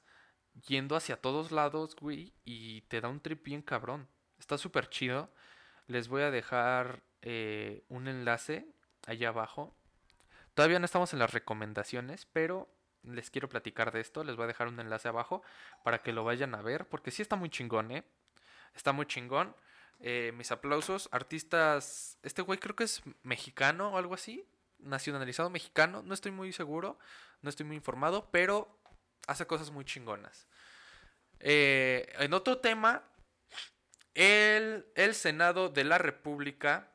yendo 0.66 0.96
hacia 0.96 1.20
todos 1.20 1.52
lados, 1.52 1.96
güey, 1.96 2.32
y 2.44 2.82
te 2.82 3.00
da 3.00 3.08
un 3.08 3.20
trip 3.20 3.44
bien 3.44 3.62
cabrón. 3.62 4.08
Está 4.38 4.58
súper 4.58 4.88
chido. 4.88 5.30
Les 5.86 6.08
voy 6.08 6.22
a 6.22 6.30
dejar 6.30 7.02
eh, 7.22 7.84
un 7.88 8.08
enlace 8.08 8.66
allá 9.06 9.28
abajo. 9.28 9.74
Todavía 10.54 10.78
no 10.78 10.84
estamos 10.84 11.12
en 11.12 11.18
las 11.18 11.32
recomendaciones, 11.32 12.26
pero 12.26 12.68
les 13.02 13.30
quiero 13.30 13.48
platicar 13.48 13.92
de 13.92 14.00
esto. 14.00 14.24
Les 14.24 14.36
voy 14.36 14.44
a 14.44 14.48
dejar 14.48 14.68
un 14.68 14.80
enlace 14.80 15.08
abajo 15.08 15.42
para 15.82 16.02
que 16.02 16.12
lo 16.12 16.24
vayan 16.24 16.54
a 16.54 16.62
ver, 16.62 16.88
porque 16.88 17.10
sí 17.10 17.22
está 17.22 17.36
muy 17.36 17.50
chingón, 17.50 17.90
¿eh? 17.90 18.04
Está 18.74 18.92
muy 18.92 19.06
chingón. 19.06 19.54
Eh, 20.00 20.32
mis 20.36 20.50
aplausos. 20.50 21.08
Artistas. 21.12 22.18
Este 22.22 22.42
güey 22.42 22.58
creo 22.58 22.76
que 22.76 22.84
es 22.84 23.02
mexicano 23.22 23.90
o 23.90 23.98
algo 23.98 24.14
así. 24.14 24.46
Nacionalizado 24.82 25.50
mexicano. 25.50 26.02
No 26.02 26.14
estoy 26.14 26.32
muy 26.32 26.52
seguro. 26.52 26.98
No 27.42 27.50
estoy 27.50 27.66
muy 27.66 27.76
informado. 27.76 28.30
Pero 28.30 28.80
hace 29.26 29.46
cosas 29.46 29.70
muy 29.70 29.84
chingonas. 29.84 30.46
Eh, 31.38 32.12
en 32.18 32.34
otro 32.34 32.58
tema. 32.58 33.04
El, 34.12 34.86
el 34.96 35.14
Senado 35.14 35.68
de 35.68 35.84
la 35.84 35.96
República 35.96 36.92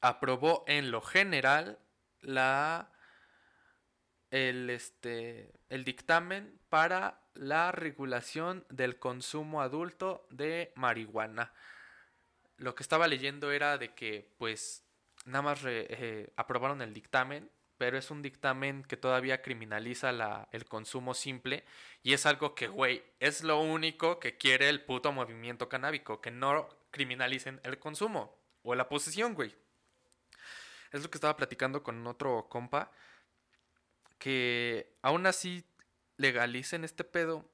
aprobó 0.00 0.64
en 0.66 0.90
lo 0.90 1.00
general 1.00 1.78
la 2.20 2.90
el, 4.30 4.70
este, 4.70 5.52
el 5.68 5.84
dictamen 5.84 6.60
para 6.68 7.22
la 7.34 7.72
regulación 7.72 8.64
del 8.70 8.98
consumo 8.98 9.62
adulto 9.62 10.26
de 10.30 10.72
marihuana. 10.74 11.52
Lo 12.56 12.74
que 12.74 12.82
estaba 12.82 13.06
leyendo 13.06 13.52
era 13.52 13.78
de 13.78 13.94
que, 13.94 14.34
pues, 14.38 14.85
nada 15.26 15.42
más 15.42 15.60
eh, 15.64 16.32
aprobaron 16.36 16.80
el 16.80 16.94
dictamen, 16.94 17.50
pero 17.76 17.98
es 17.98 18.10
un 18.10 18.22
dictamen 18.22 18.84
que 18.84 18.96
todavía 18.96 19.42
criminaliza 19.42 20.48
el 20.50 20.64
consumo 20.64 21.12
simple 21.12 21.64
y 22.02 22.14
es 22.14 22.24
algo 22.24 22.54
que, 22.54 22.68
güey, 22.68 23.04
es 23.20 23.42
lo 23.42 23.60
único 23.60 24.18
que 24.18 24.38
quiere 24.38 24.68
el 24.68 24.82
puto 24.84 25.12
movimiento 25.12 25.68
canábico, 25.68 26.20
que 26.20 26.30
no 26.30 26.68
criminalicen 26.90 27.60
el 27.64 27.78
consumo 27.78 28.38
o 28.62 28.74
la 28.74 28.88
posesión, 28.88 29.34
güey. 29.34 29.54
Es 30.92 31.02
lo 31.02 31.10
que 31.10 31.18
estaba 31.18 31.36
platicando 31.36 31.82
con 31.82 32.06
otro 32.06 32.48
compa 32.48 32.90
que 34.18 34.96
aún 35.02 35.26
así 35.26 35.64
legalicen 36.16 36.84
este 36.84 37.04
pedo, 37.04 37.50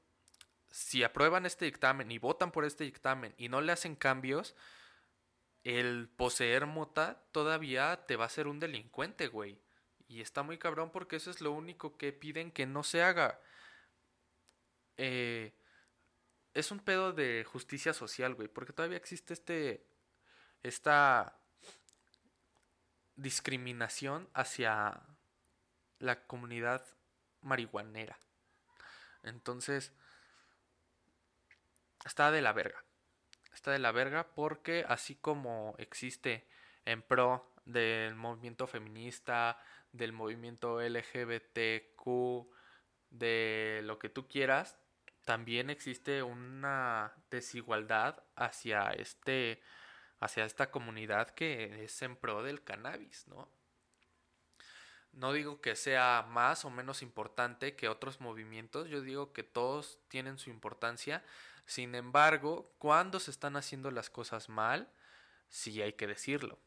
si 0.70 1.02
aprueban 1.02 1.44
este 1.46 1.64
dictamen 1.64 2.10
y 2.12 2.18
votan 2.18 2.52
por 2.52 2.64
este 2.64 2.84
dictamen 2.84 3.34
y 3.36 3.48
no 3.48 3.60
le 3.60 3.72
hacen 3.72 3.96
cambios, 3.96 4.54
el 5.64 6.08
poseer 6.08 6.66
mota 6.66 7.22
todavía 7.32 8.04
te 8.06 8.16
va 8.16 8.24
a 8.24 8.30
ser 8.30 8.46
un 8.46 8.60
delincuente, 8.60 9.28
güey. 9.28 9.58
Y 10.08 10.20
está 10.20 10.42
muy 10.42 10.58
cabrón 10.58 10.90
porque 10.90 11.16
eso 11.16 11.30
es 11.30 11.40
lo 11.40 11.52
único 11.52 11.96
que 11.96 12.12
piden 12.12 12.50
que 12.50 12.66
no 12.66 12.82
se 12.82 13.02
haga. 13.02 13.40
Eh, 14.96 15.52
es 16.54 16.70
un 16.70 16.80
pedo 16.80 17.12
de 17.12 17.44
justicia 17.44 17.94
social, 17.94 18.34
güey. 18.34 18.48
Porque 18.48 18.72
todavía 18.72 18.98
existe 18.98 19.32
este. 19.34 19.86
Esta 20.62 21.36
discriminación 23.16 24.28
hacia 24.32 25.00
la 25.98 26.24
comunidad 26.26 26.84
marihuanera. 27.40 28.16
Entonces, 29.22 29.92
está 32.04 32.30
de 32.30 32.42
la 32.42 32.52
verga. 32.52 32.84
De 33.70 33.78
la 33.78 33.92
verga 33.92 34.26
porque 34.34 34.84
así 34.88 35.14
como 35.14 35.74
existe 35.78 36.46
en 36.84 37.00
pro 37.02 37.54
del 37.64 38.16
movimiento 38.16 38.66
feminista, 38.66 39.58
del 39.92 40.12
movimiento 40.12 40.80
LGBTQ, 40.80 42.48
de 43.10 43.80
lo 43.84 43.98
que 43.98 44.08
tú 44.08 44.26
quieras, 44.26 44.78
también 45.24 45.70
existe 45.70 46.22
una 46.22 47.12
desigualdad 47.30 48.22
hacia 48.34 48.90
este 48.90 49.62
hacia 50.18 50.44
esta 50.44 50.70
comunidad 50.70 51.30
que 51.30 51.84
es 51.84 52.00
en 52.02 52.16
pro 52.16 52.42
del 52.42 52.62
cannabis, 52.62 53.26
¿no? 53.26 53.48
No 55.12 55.32
digo 55.32 55.60
que 55.60 55.76
sea 55.76 56.24
más 56.28 56.64
o 56.64 56.70
menos 56.70 57.02
importante 57.02 57.76
que 57.76 57.88
otros 57.88 58.20
movimientos, 58.20 58.88
yo 58.88 59.02
digo 59.02 59.32
que 59.32 59.42
todos 59.42 60.00
tienen 60.08 60.38
su 60.38 60.48
importancia. 60.48 61.22
Sin 61.66 61.94
embargo, 61.94 62.72
cuando 62.78 63.20
se 63.20 63.30
están 63.30 63.56
haciendo 63.56 63.90
las 63.90 64.10
cosas 64.10 64.48
mal, 64.48 64.90
sí 65.48 65.80
hay 65.82 65.92
que 65.94 66.06
decirlo. 66.06 66.58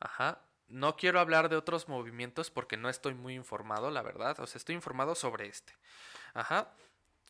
Ajá. 0.00 0.44
No 0.68 0.96
quiero 0.96 1.20
hablar 1.20 1.48
de 1.48 1.56
otros 1.56 1.88
movimientos 1.88 2.50
porque 2.50 2.76
no 2.76 2.88
estoy 2.88 3.14
muy 3.14 3.34
informado, 3.34 3.90
la 3.90 4.02
verdad. 4.02 4.38
O 4.40 4.46
sea, 4.46 4.58
estoy 4.58 4.74
informado 4.74 5.14
sobre 5.14 5.46
este. 5.46 5.74
Ajá. 6.34 6.72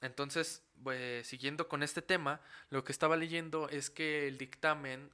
Entonces, 0.01 0.65
pues, 0.83 1.27
siguiendo 1.27 1.69
con 1.69 1.83
este 1.83 2.03
tema, 2.03 2.41
lo 2.71 2.85
que 2.85 2.93
estaba 2.93 3.17
leyendo 3.17 3.69
es 3.69 3.89
que 3.89 4.27
el 4.27 4.37
dictamen 4.37 5.11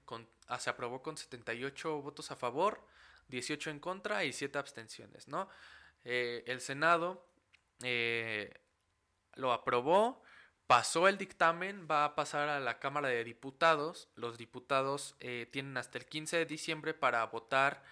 ah, 0.47 0.59
se 0.59 0.71
aprobó 0.71 1.03
con 1.03 1.17
78 1.17 2.01
votos 2.01 2.31
a 2.31 2.37
favor, 2.37 2.83
18 3.29 3.71
en 3.71 3.81
contra 3.81 4.25
y 4.25 4.33
7 4.33 4.59
abstenciones, 4.59 5.29
¿no? 5.29 5.49
Eh, 6.05 6.43
el 6.47 6.63
Senado 6.63 7.27
eh, 7.83 8.53
lo 9.35 9.53
aprobó, 9.53 10.23
pasó 10.69 11.09
el 11.09 11.17
dictamen, 11.17 11.89
va 11.91 12.05
a 12.05 12.15
pasar 12.15 12.51
a 12.51 12.61
la 12.61 12.79
Cámara 12.79 13.09
de 13.09 13.25
Diputados. 13.25 14.11
Los 14.15 14.37
diputados 14.37 15.17
eh, 15.19 15.49
tienen 15.51 15.79
hasta 15.79 15.97
el 15.97 16.05
15 16.05 16.37
de 16.37 16.47
diciembre 16.47 16.93
para 16.93 17.25
votar 17.25 17.83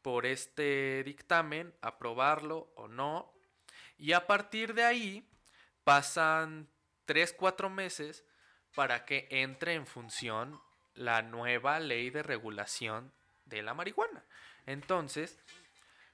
por 0.00 0.24
este 0.24 1.04
dictamen, 1.04 1.74
aprobarlo 1.82 2.72
o 2.74 2.88
no. 2.88 3.30
Y 3.98 4.12
a 4.12 4.26
partir 4.26 4.72
de 4.72 4.82
ahí 4.82 5.28
pasan 5.84 6.68
3-4 7.06 7.68
meses 7.68 8.24
para 8.74 9.04
que 9.04 9.28
entre 9.30 9.74
en 9.74 9.86
función 9.86 10.58
la 10.94 11.20
nueva 11.20 11.80
ley 11.80 12.08
de 12.08 12.22
regulación 12.22 13.12
de 13.44 13.62
la 13.62 13.74
marihuana. 13.74 14.24
Entonces, 14.64 15.38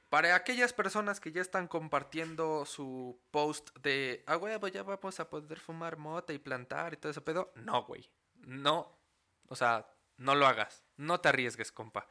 para 0.09 0.35
aquellas 0.35 0.73
personas 0.73 1.21
que 1.21 1.33
ya 1.33 1.43
están 1.43 1.69
compartiendo 1.69 2.65
su 2.65 3.21
post 3.31 3.77
de, 3.79 4.25
ah, 4.27 4.37
güey, 4.37 4.59
ya 4.73 4.83
vamos 4.83 5.21
a 5.21 5.29
poder 5.29 5.61
fumar 5.61 5.99
mota 5.99 6.33
y 6.33 6.39
plantar 6.39 6.95
y 6.95 6.97
todo 6.97 7.11
ese 7.11 7.21
pedo, 7.21 7.53
no, 7.57 7.85
güey. 7.85 8.11
No. 8.37 8.97
O 9.49 9.57
sea, 9.57 9.87
no 10.17 10.35
lo 10.35 10.47
hagas. 10.47 10.85
No 10.97 11.21
te 11.21 11.29
arriesgues, 11.29 11.73
compa. 11.73 12.07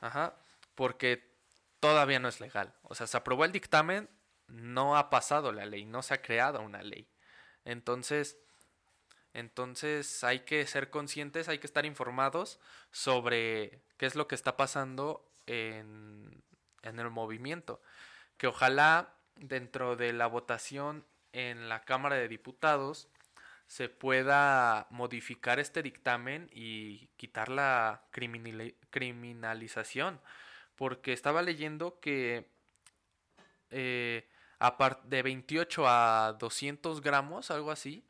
Ajá. 0.00 0.34
Porque 0.74 1.36
todavía 1.80 2.18
no 2.18 2.28
es 2.28 2.40
legal. 2.40 2.74
O 2.82 2.94
sea, 2.94 3.06
se 3.06 3.16
aprobó 3.16 3.44
el 3.44 3.52
dictamen, 3.52 4.08
no 4.46 4.96
ha 4.96 5.10
pasado 5.10 5.52
la 5.52 5.66
ley, 5.66 5.84
no 5.84 6.02
se 6.02 6.14
ha 6.14 6.22
creado 6.22 6.62
una 6.62 6.82
ley. 6.82 7.10
Entonces, 7.64 8.38
entonces 9.34 10.24
hay 10.24 10.40
que 10.40 10.66
ser 10.66 10.90
conscientes, 10.90 11.48
hay 11.48 11.58
que 11.58 11.66
estar 11.66 11.84
informados 11.84 12.58
sobre 12.90 13.82
qué 13.98 14.06
es 14.06 14.14
lo 14.14 14.26
que 14.26 14.34
está 14.34 14.56
pasando 14.56 15.30
en, 15.46 16.42
el 16.82 17.10
movimiento. 17.10 17.80
Que 18.36 18.46
ojalá 18.46 19.14
dentro 19.36 19.96
de 19.96 20.12
la 20.12 20.26
votación 20.26 21.04
en 21.32 21.68
la 21.68 21.84
Cámara 21.84 22.16
de 22.16 22.28
Diputados 22.28 23.08
se 23.66 23.88
pueda 23.88 24.86
modificar 24.90 25.60
este 25.60 25.82
dictamen 25.82 26.50
y 26.52 27.06
quitar 27.16 27.48
la 27.48 28.02
criminalización. 28.10 30.20
Porque 30.74 31.12
estaba 31.12 31.42
leyendo 31.42 32.00
que 32.00 32.48
eh, 33.70 34.28
de 35.04 35.22
28 35.22 35.84
a 35.86 36.36
200 36.38 37.00
gramos, 37.00 37.50
algo 37.50 37.70
así, 37.70 38.04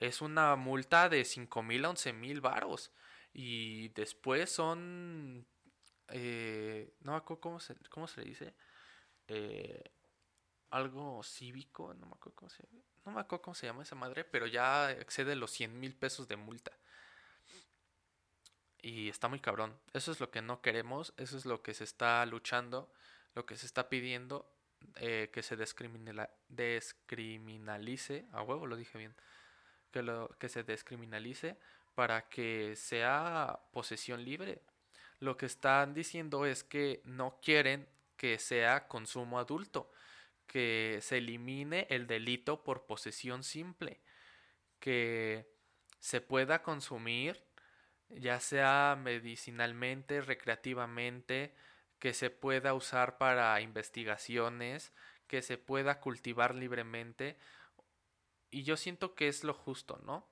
es 0.00 0.22
una 0.22 0.56
multa 0.56 1.08
de 1.08 1.24
5 1.24 1.62
mil 1.62 1.84
a 1.84 1.90
11 1.90 2.12
mil 2.14 2.40
varos. 2.40 2.90
Y 3.32 3.90
después 3.90 4.50
son... 4.50 5.46
Eh, 6.12 6.94
no 7.00 7.12
me 7.12 7.18
acuerdo 7.18 7.40
cómo 7.40 7.60
se, 7.60 7.74
cómo 7.90 8.06
se 8.06 8.20
le 8.20 8.28
dice. 8.28 8.54
Eh, 9.28 9.82
algo 10.70 11.22
cívico, 11.22 11.94
no 11.94 12.06
me 12.06 12.14
acuerdo 12.14 12.36
cómo 12.36 12.50
se, 12.50 12.66
no 13.04 13.12
me 13.12 13.20
acuerdo 13.20 13.42
cómo 13.42 13.54
se 13.54 13.66
llama 13.66 13.82
esa 13.82 13.94
madre, 13.94 14.24
pero 14.24 14.46
ya 14.46 14.90
excede 14.92 15.36
los 15.36 15.50
100 15.50 15.78
mil 15.78 15.94
pesos 15.94 16.28
de 16.28 16.36
multa. 16.36 16.72
Y 18.80 19.08
está 19.08 19.28
muy 19.28 19.38
cabrón. 19.38 19.78
Eso 19.92 20.10
es 20.10 20.20
lo 20.20 20.30
que 20.30 20.42
no 20.42 20.60
queremos, 20.60 21.14
eso 21.16 21.36
es 21.36 21.46
lo 21.46 21.62
que 21.62 21.74
se 21.74 21.84
está 21.84 22.24
luchando, 22.26 22.92
lo 23.34 23.46
que 23.46 23.56
se 23.56 23.66
está 23.66 23.88
pidiendo, 23.88 24.50
eh, 24.96 25.30
que 25.32 25.42
se 25.42 25.56
descriminalice, 25.56 28.26
a 28.32 28.42
huevo 28.42 28.66
lo 28.66 28.76
dije 28.76 28.98
bien, 28.98 29.14
que, 29.90 30.02
lo, 30.02 30.28
que 30.38 30.48
se 30.48 30.64
descriminalice 30.64 31.58
para 31.94 32.28
que 32.28 32.74
sea 32.76 33.60
posesión 33.72 34.24
libre. 34.24 34.62
Lo 35.22 35.36
que 35.36 35.46
están 35.46 35.94
diciendo 35.94 36.46
es 36.46 36.64
que 36.64 37.00
no 37.04 37.38
quieren 37.40 37.88
que 38.16 38.40
sea 38.40 38.88
consumo 38.88 39.38
adulto, 39.38 39.92
que 40.48 40.98
se 41.00 41.18
elimine 41.18 41.86
el 41.90 42.08
delito 42.08 42.64
por 42.64 42.86
posesión 42.86 43.44
simple, 43.44 44.00
que 44.80 45.46
se 46.00 46.20
pueda 46.20 46.64
consumir 46.64 47.44
ya 48.08 48.40
sea 48.40 48.98
medicinalmente, 49.00 50.22
recreativamente, 50.22 51.54
que 52.00 52.14
se 52.14 52.30
pueda 52.30 52.74
usar 52.74 53.16
para 53.16 53.60
investigaciones, 53.60 54.92
que 55.28 55.40
se 55.40 55.56
pueda 55.56 56.00
cultivar 56.00 56.56
libremente 56.56 57.38
y 58.50 58.64
yo 58.64 58.76
siento 58.76 59.14
que 59.14 59.28
es 59.28 59.44
lo 59.44 59.54
justo, 59.54 60.00
¿no? 60.04 60.28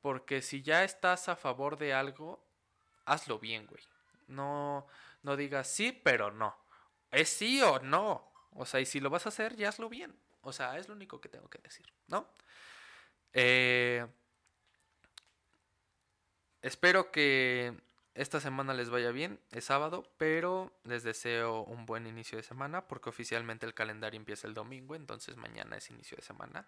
Porque 0.00 0.40
si 0.40 0.62
ya 0.62 0.84
estás 0.84 1.28
a 1.28 1.34
favor 1.34 1.78
de 1.78 1.94
algo, 1.94 2.46
hazlo 3.06 3.40
bien, 3.40 3.66
güey. 3.66 3.82
No, 4.28 4.86
no 5.22 5.36
digas 5.36 5.68
sí, 5.68 5.92
pero 5.92 6.30
no. 6.30 6.56
Es 7.10 7.28
sí 7.28 7.62
o 7.62 7.80
no. 7.80 8.30
O 8.52 8.66
sea, 8.66 8.80
y 8.80 8.86
si 8.86 9.00
lo 9.00 9.10
vas 9.10 9.26
a 9.26 9.30
hacer, 9.30 9.56
ya 9.56 9.68
hazlo 9.68 9.88
bien. 9.88 10.14
O 10.42 10.52
sea, 10.52 10.78
es 10.78 10.88
lo 10.88 10.94
único 10.94 11.20
que 11.20 11.28
tengo 11.28 11.48
que 11.48 11.58
decir, 11.58 11.86
¿no? 12.08 12.28
Eh, 13.32 14.06
espero 16.62 17.10
que 17.10 17.74
esta 18.14 18.40
semana 18.40 18.74
les 18.74 18.90
vaya 18.90 19.10
bien, 19.10 19.40
es 19.50 19.64
sábado, 19.64 20.08
pero 20.18 20.72
les 20.84 21.02
deseo 21.02 21.62
un 21.64 21.84
buen 21.84 22.06
inicio 22.06 22.38
de 22.38 22.44
semana 22.44 22.86
porque 22.86 23.08
oficialmente 23.08 23.66
el 23.66 23.74
calendario 23.74 24.18
empieza 24.18 24.46
el 24.46 24.54
domingo, 24.54 24.94
entonces 24.94 25.36
mañana 25.36 25.76
es 25.76 25.90
inicio 25.90 26.16
de 26.16 26.22
semana, 26.22 26.64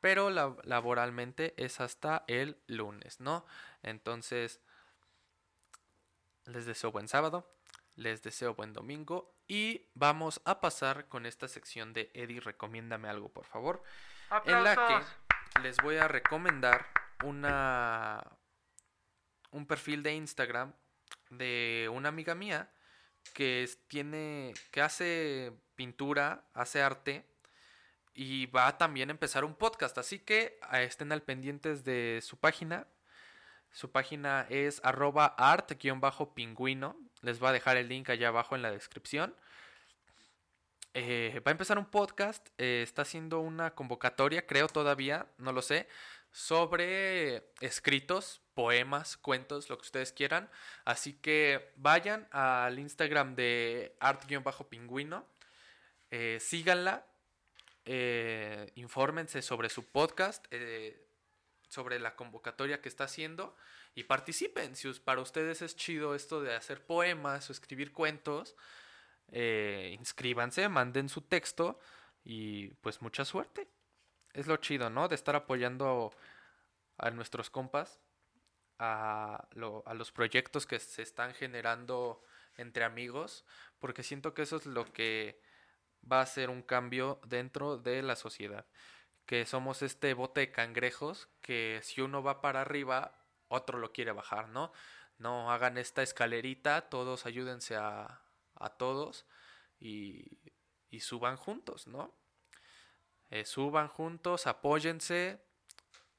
pero 0.00 0.30
laboralmente 0.30 1.54
es 1.56 1.80
hasta 1.80 2.24
el 2.26 2.56
lunes, 2.68 3.20
¿no? 3.20 3.44
Entonces, 3.82 4.60
les 6.48 6.66
deseo 6.66 6.90
buen 6.90 7.08
sábado, 7.08 7.50
les 7.94 8.22
deseo 8.22 8.54
buen 8.54 8.72
domingo 8.72 9.34
y 9.46 9.86
vamos 9.94 10.40
a 10.44 10.60
pasar 10.60 11.08
con 11.08 11.26
esta 11.26 11.48
sección 11.48 11.92
de 11.92 12.10
Eddie, 12.14 12.40
recomiéndame 12.40 13.08
algo, 13.08 13.28
por 13.28 13.44
favor, 13.44 13.82
en 14.44 14.62
la 14.62 14.76
que 15.54 15.60
les 15.60 15.76
voy 15.78 15.96
a 15.96 16.08
recomendar 16.08 16.86
una 17.24 18.22
un 19.50 19.66
perfil 19.66 20.02
de 20.02 20.14
Instagram 20.14 20.74
de 21.30 21.90
una 21.92 22.08
amiga 22.08 22.34
mía 22.34 22.70
que 23.34 23.68
tiene 23.88 24.54
que 24.70 24.82
hace 24.82 25.52
pintura, 25.74 26.44
hace 26.54 26.82
arte 26.82 27.26
y 28.14 28.46
va 28.46 28.66
a 28.66 28.78
también 28.78 29.10
empezar 29.10 29.44
un 29.44 29.54
podcast, 29.54 29.96
así 29.98 30.18
que 30.18 30.58
ah, 30.62 30.82
estén 30.82 31.12
al 31.12 31.22
pendientes 31.22 31.84
de 31.84 32.20
su 32.22 32.38
página. 32.38 32.86
Su 33.72 33.90
página 33.90 34.46
es 34.48 34.80
arroba 34.84 35.34
art-pingüino. 35.38 36.96
Les 37.22 37.38
voy 37.38 37.48
a 37.50 37.52
dejar 37.52 37.76
el 37.76 37.88
link 37.88 38.10
allá 38.10 38.28
abajo 38.28 38.56
en 38.56 38.62
la 38.62 38.70
descripción. 38.70 39.34
Eh, 40.94 41.40
va 41.46 41.50
a 41.50 41.52
empezar 41.52 41.78
un 41.78 41.86
podcast. 41.86 42.48
Eh, 42.58 42.82
está 42.82 43.02
haciendo 43.02 43.40
una 43.40 43.74
convocatoria, 43.74 44.46
creo 44.46 44.68
todavía, 44.68 45.26
no 45.38 45.52
lo 45.52 45.62
sé 45.62 45.88
sobre 46.30 47.52
escritos, 47.60 48.42
poemas, 48.54 49.16
cuentos, 49.16 49.70
lo 49.70 49.78
que 49.78 49.82
ustedes 49.82 50.12
quieran. 50.12 50.50
Así 50.84 51.14
que 51.14 51.72
vayan 51.76 52.28
al 52.32 52.78
Instagram 52.78 53.34
de 53.34 53.96
art-pingüino, 54.00 55.24
eh, 56.10 56.38
síganla, 56.40 57.06
infórmense 58.74 59.40
sobre 59.40 59.70
su 59.70 59.84
podcast, 59.84 60.44
sobre 61.68 61.98
la 62.00 62.16
convocatoria 62.16 62.80
que 62.80 62.88
está 62.88 63.04
haciendo 63.04 63.56
y 63.94 64.04
participen. 64.04 64.74
Si 64.76 64.90
para 65.00 65.20
ustedes 65.20 65.62
es 65.62 65.76
chido 65.76 66.14
esto 66.14 66.40
de 66.40 66.54
hacer 66.54 66.84
poemas 66.84 67.48
o 67.48 67.52
escribir 67.52 67.92
cuentos, 67.92 68.56
inscríbanse, 69.30 70.68
manden 70.68 71.08
su 71.08 71.22
texto 71.22 71.78
y 72.24 72.68
pues 72.80 73.02
mucha 73.02 73.24
suerte 73.24 73.68
es 74.32 74.46
lo 74.46 74.56
chido, 74.58 74.90
¿no? 74.90 75.08
De 75.08 75.14
estar 75.14 75.36
apoyando 75.36 76.12
a 76.96 77.10
nuestros 77.10 77.50
compas, 77.50 78.00
a, 78.78 79.48
a 79.84 79.94
los 79.94 80.12
proyectos 80.12 80.66
que 80.66 80.78
se 80.78 81.02
están 81.02 81.34
generando 81.34 82.22
entre 82.56 82.84
amigos, 82.84 83.44
porque 83.78 84.02
siento 84.02 84.34
que 84.34 84.42
eso 84.42 84.56
es 84.56 84.66
lo 84.66 84.84
que 84.92 85.40
va 86.10 86.20
a 86.20 86.26
ser 86.26 86.50
un 86.50 86.62
cambio 86.62 87.20
dentro 87.26 87.78
de 87.78 88.02
la 88.02 88.16
sociedad. 88.16 88.66
Que 89.28 89.44
somos 89.44 89.82
este 89.82 90.14
bote 90.14 90.40
de 90.40 90.52
cangrejos 90.52 91.28
que 91.42 91.80
si 91.82 92.00
uno 92.00 92.22
va 92.22 92.40
para 92.40 92.62
arriba, 92.62 93.12
otro 93.48 93.78
lo 93.78 93.92
quiere 93.92 94.12
bajar, 94.12 94.48
¿no? 94.48 94.72
No 95.18 95.52
hagan 95.52 95.76
esta 95.76 96.02
escalerita, 96.02 96.88
todos 96.88 97.26
ayúdense 97.26 97.76
a, 97.76 98.22
a 98.54 98.70
todos 98.70 99.26
y, 99.78 100.38
y 100.90 101.00
suban 101.00 101.36
juntos, 101.36 101.86
¿no? 101.86 102.14
Eh, 103.30 103.44
suban 103.44 103.88
juntos, 103.88 104.46
apóyense, 104.46 105.38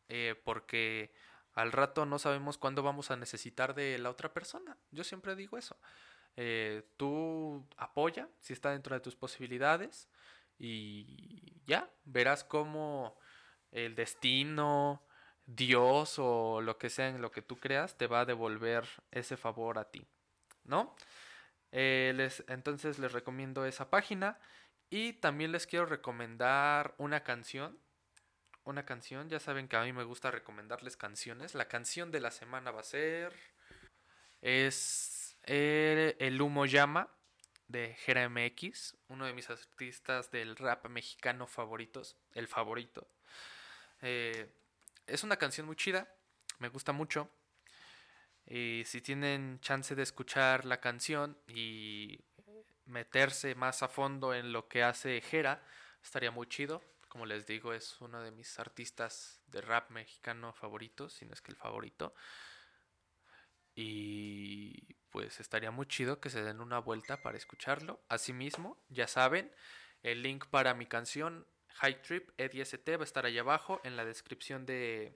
eh, 0.07 0.39
porque 0.43 1.11
al 1.53 1.71
rato 1.71 2.05
no 2.05 2.19
sabemos 2.19 2.59
cuándo 2.59 2.83
vamos 2.83 3.09
a 3.09 3.15
necesitar 3.15 3.73
de 3.73 3.97
la 3.97 4.11
otra 4.11 4.31
persona. 4.31 4.77
Yo 4.91 5.03
siempre 5.03 5.35
digo 5.35 5.57
eso. 5.57 5.77
Eh, 6.35 6.83
tú 6.95 7.65
apoya 7.75 8.29
si 8.39 8.53
está 8.53 8.69
dentro 8.71 8.93
de 8.93 9.01
tus 9.01 9.15
posibilidades 9.15 10.07
y 10.59 11.63
ya 11.65 11.89
verás 12.03 12.43
cómo 12.43 13.17
el 13.71 13.95
destino, 13.95 15.01
Dios 15.45 16.19
o 16.19 16.61
lo 16.61 16.77
que 16.77 16.89
sea 16.89 17.07
en 17.07 17.21
lo 17.21 17.31
que 17.31 17.41
tú 17.41 17.57
creas 17.57 17.97
te 17.97 18.07
va 18.07 18.21
a 18.21 18.25
devolver 18.25 18.85
ese 19.11 19.37
favor 19.37 19.79
a 19.79 19.89
ti, 19.89 20.05
¿no? 20.63 20.95
les, 21.71 22.43
entonces 22.47 22.99
les 22.99 23.11
recomiendo 23.11 23.65
esa 23.65 23.89
página 23.89 24.39
y 24.89 25.13
también 25.13 25.51
les 25.51 25.67
quiero 25.67 25.85
recomendar 25.85 26.95
una 26.97 27.23
canción. 27.23 27.79
Una 28.63 28.85
canción, 28.85 29.29
ya 29.29 29.39
saben 29.39 29.67
que 29.67 29.77
a 29.77 29.83
mí 29.83 29.93
me 29.93 30.03
gusta 30.03 30.29
recomendarles 30.29 30.97
canciones. 30.97 31.55
La 31.55 31.67
canción 31.67 32.11
de 32.11 32.19
la 32.19 32.29
semana 32.29 32.71
va 32.71 32.81
a 32.81 32.83
ser. 32.83 33.33
Es 34.41 35.37
El 35.43 36.41
Humo 36.41 36.65
Llama 36.65 37.09
de 37.69 37.93
Jera 37.93 38.27
MX, 38.27 38.97
uno 39.07 39.25
de 39.25 39.33
mis 39.33 39.49
artistas 39.49 40.31
del 40.31 40.55
rap 40.57 40.87
mexicano 40.87 41.47
favoritos, 41.47 42.17
el 42.33 42.47
favorito. 42.47 43.07
Eh, 44.01 44.51
es 45.05 45.23
una 45.23 45.37
canción 45.37 45.67
muy 45.67 45.75
chida, 45.75 46.11
me 46.57 46.69
gusta 46.69 46.91
mucho. 46.91 47.29
Y 48.47 48.83
si 48.85 49.01
tienen 49.01 49.59
chance 49.61 49.95
de 49.95 50.01
escuchar 50.01 50.65
la 50.65 50.81
canción 50.81 51.37
y 51.47 52.19
meterse 52.85 53.53
más 53.53 53.83
a 53.83 53.87
fondo 53.87 54.33
en 54.33 54.51
lo 54.51 54.67
que 54.67 54.81
hace 54.81 55.21
Jera, 55.21 55.63
estaría 56.03 56.31
muy 56.31 56.47
chido. 56.47 56.81
Como 57.07 57.27
les 57.27 57.45
digo, 57.45 57.73
es 57.73 58.01
uno 58.01 58.21
de 58.23 58.31
mis 58.31 58.57
artistas 58.57 59.41
de 59.47 59.61
rap 59.61 59.91
mexicano 59.91 60.53
favoritos, 60.53 61.13
si 61.13 61.25
no 61.25 61.33
es 61.33 61.41
que 61.41 61.51
el 61.51 61.57
favorito. 61.57 62.15
Y 63.75 64.95
pues 65.11 65.39
estaría 65.39 65.71
muy 65.71 65.87
chido 65.87 66.19
que 66.19 66.29
se 66.29 66.43
den 66.43 66.61
una 66.61 66.79
vuelta 66.79 67.21
para 67.21 67.37
escucharlo. 67.37 67.99
Asimismo, 68.09 68.77
ya 68.89 69.07
saben, 69.07 69.51
el 70.03 70.21
link 70.21 70.45
para 70.47 70.73
mi 70.73 70.85
canción 70.85 71.45
High 71.75 72.01
Trip 72.01 72.29
EDST 72.37 72.89
va 72.89 73.01
a 73.01 73.03
estar 73.03 73.25
ahí 73.25 73.37
abajo 73.37 73.81
en 73.83 73.95
la 73.95 74.05
descripción 74.05 74.65
de, 74.65 75.13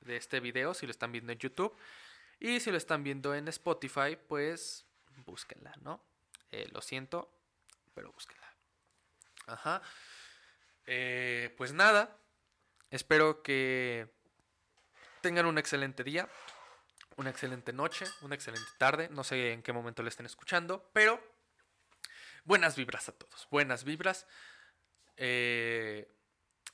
de 0.00 0.16
este 0.16 0.40
video 0.40 0.74
si 0.74 0.86
lo 0.86 0.90
están 0.90 1.12
viendo 1.12 1.32
en 1.32 1.38
YouTube. 1.38 1.76
Y 2.38 2.60
si 2.60 2.70
lo 2.70 2.76
están 2.76 3.04
viendo 3.04 3.34
en 3.34 3.48
Spotify, 3.48 4.16
pues 4.28 4.86
búsquenla, 5.26 5.74
¿no? 5.82 6.02
Eh, 6.50 6.68
lo 6.72 6.80
siento, 6.80 7.30
pero 7.94 8.12
búsquenla. 8.12 8.46
Ajá. 9.46 9.82
Eh, 10.86 11.54
pues 11.56 11.72
nada. 11.72 12.16
Espero 12.90 13.42
que 13.42 14.08
tengan 15.20 15.46
un 15.46 15.58
excelente 15.58 16.02
día, 16.02 16.28
una 17.20 17.30
excelente 17.30 17.72
noche, 17.74 18.06
una 18.22 18.34
excelente 18.34 18.70
tarde. 18.78 19.10
No 19.10 19.24
sé 19.24 19.52
en 19.52 19.62
qué 19.62 19.74
momento 19.74 20.02
le 20.02 20.08
estén 20.08 20.24
escuchando, 20.24 20.90
pero 20.94 21.20
buenas 22.44 22.76
vibras 22.76 23.10
a 23.10 23.12
todos. 23.12 23.46
Buenas 23.50 23.84
vibras. 23.84 24.26
Eh, 25.18 26.10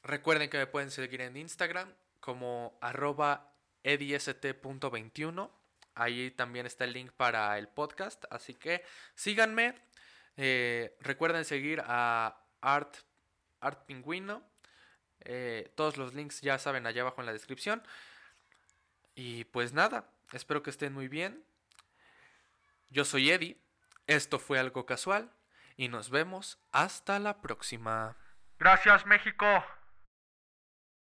recuerden 0.05 0.49
que 0.49 0.59
me 0.59 0.69
pueden 0.69 0.93
seguir 0.93 1.21
en 1.21 1.37
Instagram 1.37 1.93
como 2.21 2.79
arroba 2.81 3.53
edist.21 3.83 5.51
Ahí 5.97 6.31
también 6.31 6.67
está 6.67 6.85
el 6.85 6.93
link 6.93 7.11
para 7.11 7.59
el 7.59 7.67
podcast. 7.67 8.25
Así 8.31 8.55
que 8.55 8.85
síganme. 9.17 9.75
Eh, 10.37 10.97
recuerden 11.01 11.45
seguir 11.45 11.83
a 11.85 12.39
Art, 12.61 12.95
Art 13.61 13.85
Pingüino. 13.87 14.45
Eh, 15.21 15.73
todos 15.75 15.97
los 15.97 16.15
links 16.15 16.41
ya 16.41 16.59
saben 16.59 16.87
allá 16.87 17.03
abajo 17.03 17.21
en 17.21 17.27
la 17.27 17.33
descripción. 17.33 17.83
Y 19.17 19.45
pues 19.45 19.73
nada, 19.73 20.07
espero 20.33 20.63
que 20.63 20.71
estén 20.71 20.93
muy 20.93 21.09
bien. 21.09 21.45
Yo 22.91 23.05
soy 23.05 23.31
Eddie. 23.31 23.61
Esto 24.07 24.39
fue 24.39 24.59
algo 24.59 24.87
casual. 24.87 25.33
Y 25.77 25.89
nos 25.89 26.11
vemos 26.11 26.59
hasta 26.73 27.19
la 27.19 27.43
próxima. 27.43 28.17
Gracias 28.59 29.05
México. 29.07 29.47